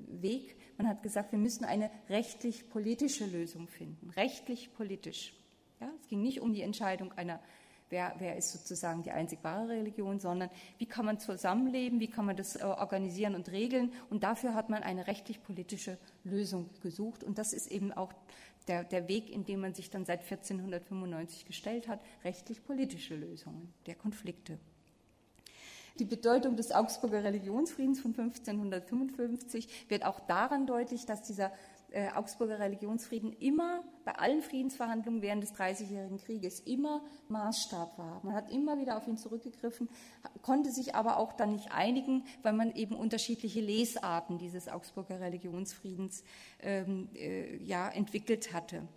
[0.07, 0.55] Weg?
[0.77, 4.11] Man hat gesagt, wir müssen eine rechtlich-politische Lösung finden.
[4.11, 5.33] Rechtlich-politisch.
[5.81, 7.39] Ja, es ging nicht um die Entscheidung einer,
[7.89, 12.25] wer, wer ist sozusagen die einzig wahre Religion, sondern wie kann man zusammenleben, wie kann
[12.25, 13.91] man das äh, organisieren und regeln.
[14.11, 17.23] Und dafür hat man eine rechtlich-politische Lösung gesucht.
[17.23, 18.13] Und das ist eben auch
[18.67, 23.95] der, der Weg, in dem man sich dann seit 1495 gestellt hat, rechtlich-politische Lösungen der
[23.95, 24.59] Konflikte.
[25.99, 31.51] Die Bedeutung des Augsburger Religionsfriedens von 1555 wird auch daran deutlich, dass dieser
[31.91, 38.21] äh, Augsburger Religionsfrieden immer bei allen Friedensverhandlungen während des Dreißigjährigen Krieges immer Maßstab war.
[38.23, 39.89] Man hat immer wieder auf ihn zurückgegriffen,
[40.41, 46.23] konnte sich aber auch dann nicht einigen, weil man eben unterschiedliche Lesarten dieses Augsburger Religionsfriedens
[46.61, 48.87] ähm, äh, ja, entwickelt hatte.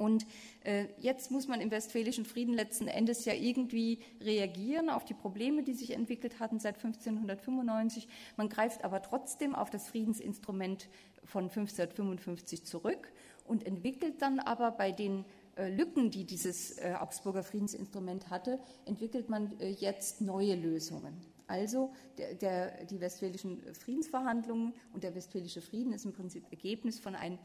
[0.00, 0.26] Und
[0.64, 5.62] äh, jetzt muss man im Westfälischen Frieden letzten Endes ja irgendwie reagieren auf die Probleme,
[5.62, 8.08] die sich entwickelt hatten seit 1595.
[8.38, 10.88] Man greift aber trotzdem auf das Friedensinstrument
[11.24, 13.12] von 1555 zurück
[13.44, 15.26] und entwickelt dann aber bei den
[15.56, 21.20] äh, Lücken, die dieses äh, Augsburger Friedensinstrument hatte, entwickelt man äh, jetzt neue Lösungen.
[21.46, 27.14] Also der, der, die westfälischen Friedensverhandlungen und der westfälische Frieden ist im Prinzip Ergebnis von
[27.14, 27.38] einem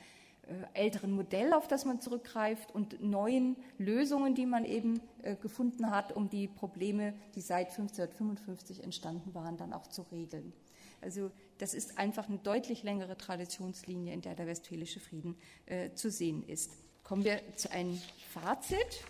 [0.74, 6.16] älteren Modell, auf das man zurückgreift und neuen Lösungen, die man eben äh, gefunden hat,
[6.16, 10.54] um die Probleme, die seit 1555 entstanden waren, dann auch zu regeln.
[11.02, 15.36] Also das ist einfach eine deutlich längere Traditionslinie, in der der Westfälische Frieden
[15.66, 16.72] äh, zu sehen ist.
[17.04, 19.04] Kommen wir zu einem Fazit.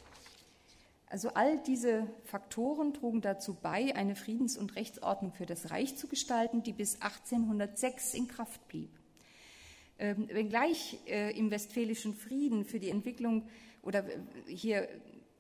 [1.08, 6.08] Also all diese Faktoren trugen dazu bei, eine Friedens- und Rechtsordnung für das Reich zu
[6.08, 8.95] gestalten, die bis 1806 in Kraft blieb.
[9.98, 13.48] Ähm, wenngleich äh, im Westfälischen Frieden für die Entwicklung
[13.82, 14.90] oder äh, hier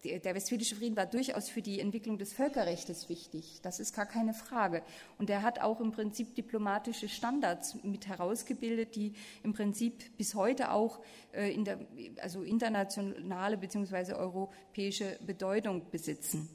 [0.05, 3.59] der Westfälische Frieden war durchaus für die Entwicklung des Völkerrechts wichtig.
[3.63, 4.83] Das ist gar keine Frage.
[5.17, 10.71] Und er hat auch im Prinzip diplomatische Standards mit herausgebildet, die im Prinzip bis heute
[10.71, 10.99] auch
[11.33, 11.79] äh, in der,
[12.21, 14.13] also internationale bzw.
[14.13, 16.49] europäische Bedeutung besitzen.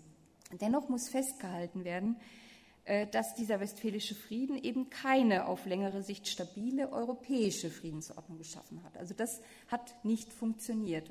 [0.61, 2.16] Dennoch muss festgehalten werden,
[3.12, 8.97] dass dieser westfälische Frieden eben keine auf längere Sicht stabile europäische Friedensordnung geschaffen hat.
[8.97, 11.11] Also das hat nicht funktioniert.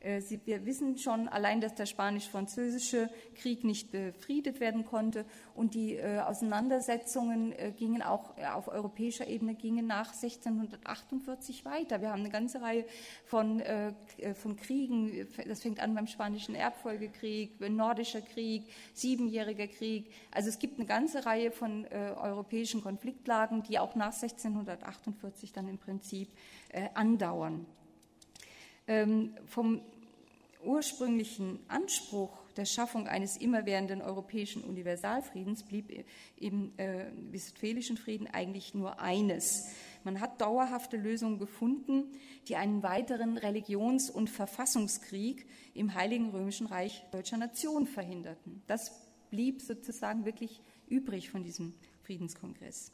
[0.00, 5.24] Äh, wir wissen schon allein, dass der spanisch-französische Krieg nicht befriedet werden konnte
[5.54, 12.00] und die äh, Auseinandersetzungen äh, gingen auch auf europäischer Ebene gingen nach 1648 weiter.
[12.00, 12.84] Wir haben eine ganze Reihe
[13.24, 13.62] von,
[14.34, 15.26] von Kriegen.
[15.46, 20.12] Das fängt an beim spanischen Erbfolgekrieg, nordischer Krieg, siebenjähriger Krieg.
[20.30, 25.78] Also es gibt eine ganze Reihe von europäischen Konfliktlagen, die auch nach 1648 dann im
[25.78, 26.28] Prinzip
[26.94, 27.66] andauern.
[28.88, 29.80] Ähm, vom
[30.66, 36.04] ursprünglichen Anspruch der Schaffung eines immerwährenden europäischen Universalfriedens blieb
[36.36, 39.68] im äh, Westfälischen Frieden eigentlich nur eines.
[40.04, 42.12] Man hat dauerhafte Lösungen gefunden,
[42.48, 48.62] die einen weiteren Religions- und Verfassungskrieg im Heiligen Römischen Reich deutscher Nation verhinderten.
[48.66, 48.92] Das
[49.30, 52.92] blieb sozusagen wirklich übrig von diesem Friedenskongress.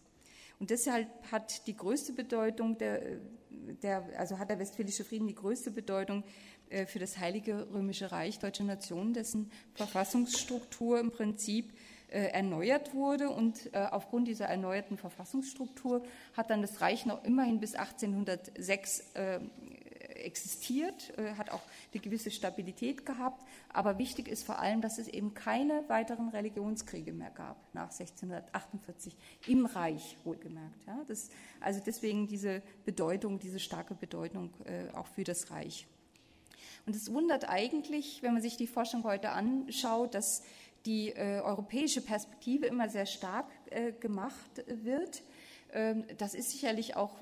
[0.62, 3.18] Und deshalb hat die größte Bedeutung der,
[3.82, 6.22] der also hat der Westfälische Frieden die größte Bedeutung
[6.70, 11.72] äh, für das Heilige Römische Reich deutscher Nation, dessen Verfassungsstruktur im Prinzip
[12.06, 13.30] äh, erneuert wurde.
[13.30, 16.04] Und äh, aufgrund dieser erneuerten Verfassungsstruktur
[16.36, 19.02] hat dann das Reich noch immerhin bis 1806
[20.22, 21.62] existiert, hat auch
[21.92, 23.42] eine gewisse Stabilität gehabt.
[23.72, 29.16] Aber wichtig ist vor allem, dass es eben keine weiteren Religionskriege mehr gab nach 1648
[29.46, 30.86] im Reich, wohlgemerkt.
[30.86, 34.50] Ja, das, also deswegen diese Bedeutung, diese starke Bedeutung
[34.94, 35.86] auch für das Reich.
[36.86, 40.42] Und es wundert eigentlich, wenn man sich die Forschung heute anschaut, dass
[40.84, 45.22] die äh, europäische Perspektive immer sehr stark äh, gemacht wird.
[45.72, 47.20] Ähm, das ist sicherlich auch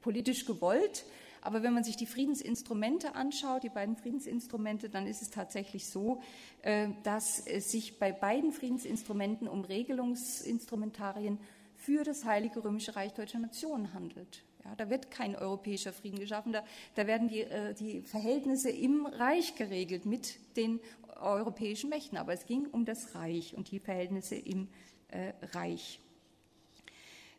[0.00, 1.04] politisch gewollt.
[1.44, 6.22] Aber wenn man sich die Friedensinstrumente anschaut, die beiden Friedensinstrumente, dann ist es tatsächlich so,
[6.62, 11.38] äh, dass es sich bei beiden Friedensinstrumenten um Regelungsinstrumentarien
[11.76, 14.42] für das Heilige Römische Reich Deutscher Nation handelt.
[14.64, 16.64] Ja, da wird kein europäischer Frieden geschaffen, da,
[16.94, 20.80] da werden die, äh, die Verhältnisse im Reich geregelt mit den
[21.20, 22.16] europäischen Mächten.
[22.16, 24.68] Aber es ging um das Reich und die Verhältnisse im
[25.08, 26.00] äh, Reich.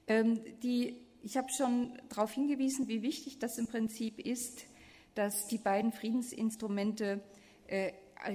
[0.07, 0.95] Ähm, die
[1.25, 4.67] Ich habe schon darauf hingewiesen, wie wichtig das im Prinzip ist,
[5.15, 7.19] dass die beiden Friedensinstrumente
[7.65, 7.93] äh,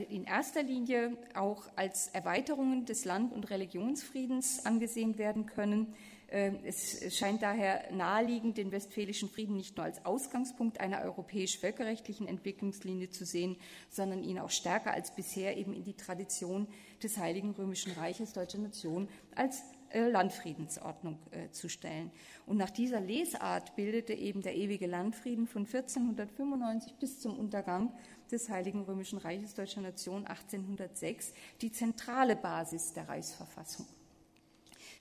[0.08, 5.94] in erster Linie auch als Erweiterungen des Land- und Religionsfriedens angesehen werden können.
[6.30, 13.10] Ähm, es scheint daher naheliegend, den Westfälischen Frieden nicht nur als Ausgangspunkt einer europäisch-völkerrechtlichen Entwicklungslinie
[13.10, 13.56] zu sehen,
[13.88, 16.66] sondern ihn auch stärker als bisher eben in die Tradition
[17.04, 19.62] des Heiligen Römischen Reiches deutscher Nation als
[19.92, 22.10] Landfriedensordnung äh, zu stellen.
[22.46, 27.92] Und nach dieser Lesart bildete eben der ewige Landfrieden von 1495 bis zum Untergang
[28.30, 33.86] des Heiligen Römischen Reiches deutscher Nation 1806 die zentrale Basis der Reichsverfassung.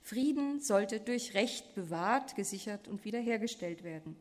[0.02, 4.16] Frieden sollte durch Recht bewahrt, gesichert und wiederhergestellt werden.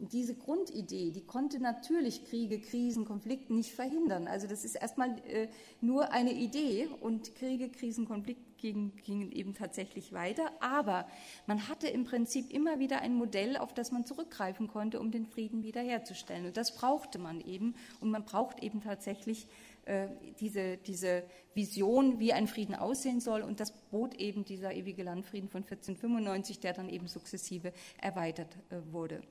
[0.00, 4.26] Diese Grundidee, die konnte natürlich Kriege, Krisen, Konflikte nicht verhindern.
[4.26, 5.48] Also das ist erstmal äh,
[5.80, 10.50] nur eine Idee und Kriege, Krisen, Konflikte gingen, gingen eben tatsächlich weiter.
[10.60, 11.06] Aber
[11.46, 15.26] man hatte im Prinzip immer wieder ein Modell, auf das man zurückgreifen konnte, um den
[15.26, 16.46] Frieden wiederherzustellen.
[16.46, 17.74] Und das brauchte man eben.
[18.00, 19.48] Und man braucht eben tatsächlich
[19.86, 20.08] äh,
[20.40, 21.24] diese, diese
[21.54, 23.42] Vision, wie ein Frieden aussehen soll.
[23.42, 28.76] Und das bot eben dieser ewige Landfrieden von 1495, der dann eben sukzessive erweitert äh,
[28.92, 29.22] wurde.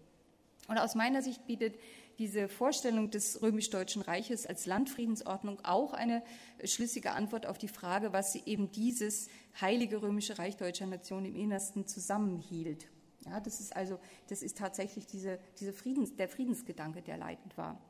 [0.69, 1.79] Und aus meiner Sicht bietet
[2.19, 6.21] diese Vorstellung des römisch-deutschen Reiches als Landfriedensordnung auch eine
[6.63, 11.87] schlüssige Antwort auf die Frage, was eben dieses heilige römische Reich deutscher Nation im Innersten
[11.87, 12.85] zusammenhielt.
[13.25, 17.81] Ja, das ist also, das ist tatsächlich diese, diese Friedens, der Friedensgedanke, der leitend war.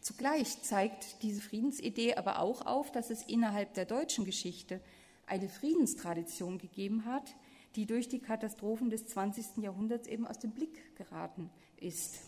[0.00, 4.80] Zugleich zeigt diese Friedensidee aber auch auf, dass es innerhalb der deutschen Geschichte
[5.26, 7.34] eine Friedenstradition gegeben hat,
[7.74, 9.62] die durch die Katastrophen des 20.
[9.62, 11.50] Jahrhunderts eben aus dem Blick geraten
[11.80, 12.20] ist.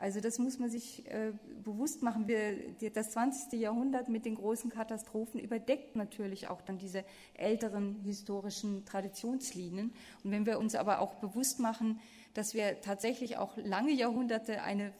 [0.00, 1.32] Also das muss man sich äh,
[1.64, 2.28] bewusst machen.
[2.28, 2.56] Wir,
[2.94, 3.60] das 20.
[3.60, 7.04] Jahrhundert mit den großen Katastrophen überdeckt natürlich auch dann diese
[7.34, 9.92] älteren historischen Traditionslinien.
[10.22, 11.98] Und wenn wir uns aber auch bewusst machen,
[12.34, 14.92] dass wir tatsächlich auch lange Jahrhunderte eine,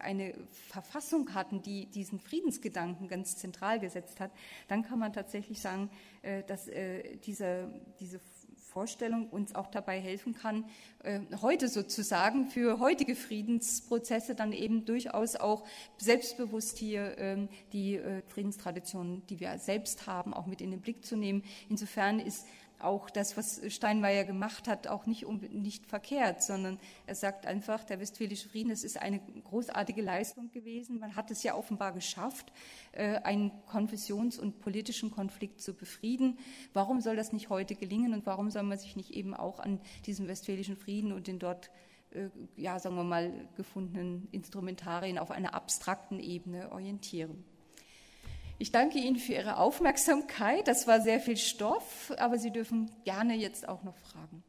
[0.00, 4.30] eine Verfassung hatten, die diesen Friedensgedanken ganz zentral gesetzt hat,
[4.68, 5.90] dann kann man tatsächlich sagen,
[6.22, 7.68] äh, dass äh, diese,
[8.00, 8.20] diese
[8.76, 10.66] Vorstellung uns auch dabei helfen kann,
[11.02, 15.64] äh, heute sozusagen für heutige Friedensprozesse dann eben durchaus auch
[15.96, 21.06] selbstbewusst hier ähm, die äh, Friedenstraditionen, die wir selbst haben, auch mit in den Blick
[21.06, 21.42] zu nehmen.
[21.70, 22.44] Insofern ist
[22.78, 28.00] auch das, was Steinmeier gemacht hat, auch nicht, nicht verkehrt, sondern er sagt einfach, der
[28.00, 30.98] Westfälische Frieden, das ist eine großartige Leistung gewesen.
[30.98, 32.52] Man hat es ja offenbar geschafft,
[32.92, 36.38] äh, einen konfessions- und politischen Konflikt zu befrieden.
[36.72, 39.80] Warum soll das nicht heute gelingen und warum soll man sich nicht eben auch an
[40.04, 41.70] diesem Westfälischen Frieden und den dort
[42.10, 47.44] äh, ja, sagen wir mal, gefundenen Instrumentarien auf einer abstrakten Ebene orientieren?
[48.58, 50.66] Ich danke Ihnen für Ihre Aufmerksamkeit.
[50.66, 54.42] Das war sehr viel Stoff, aber Sie dürfen gerne jetzt auch noch fragen.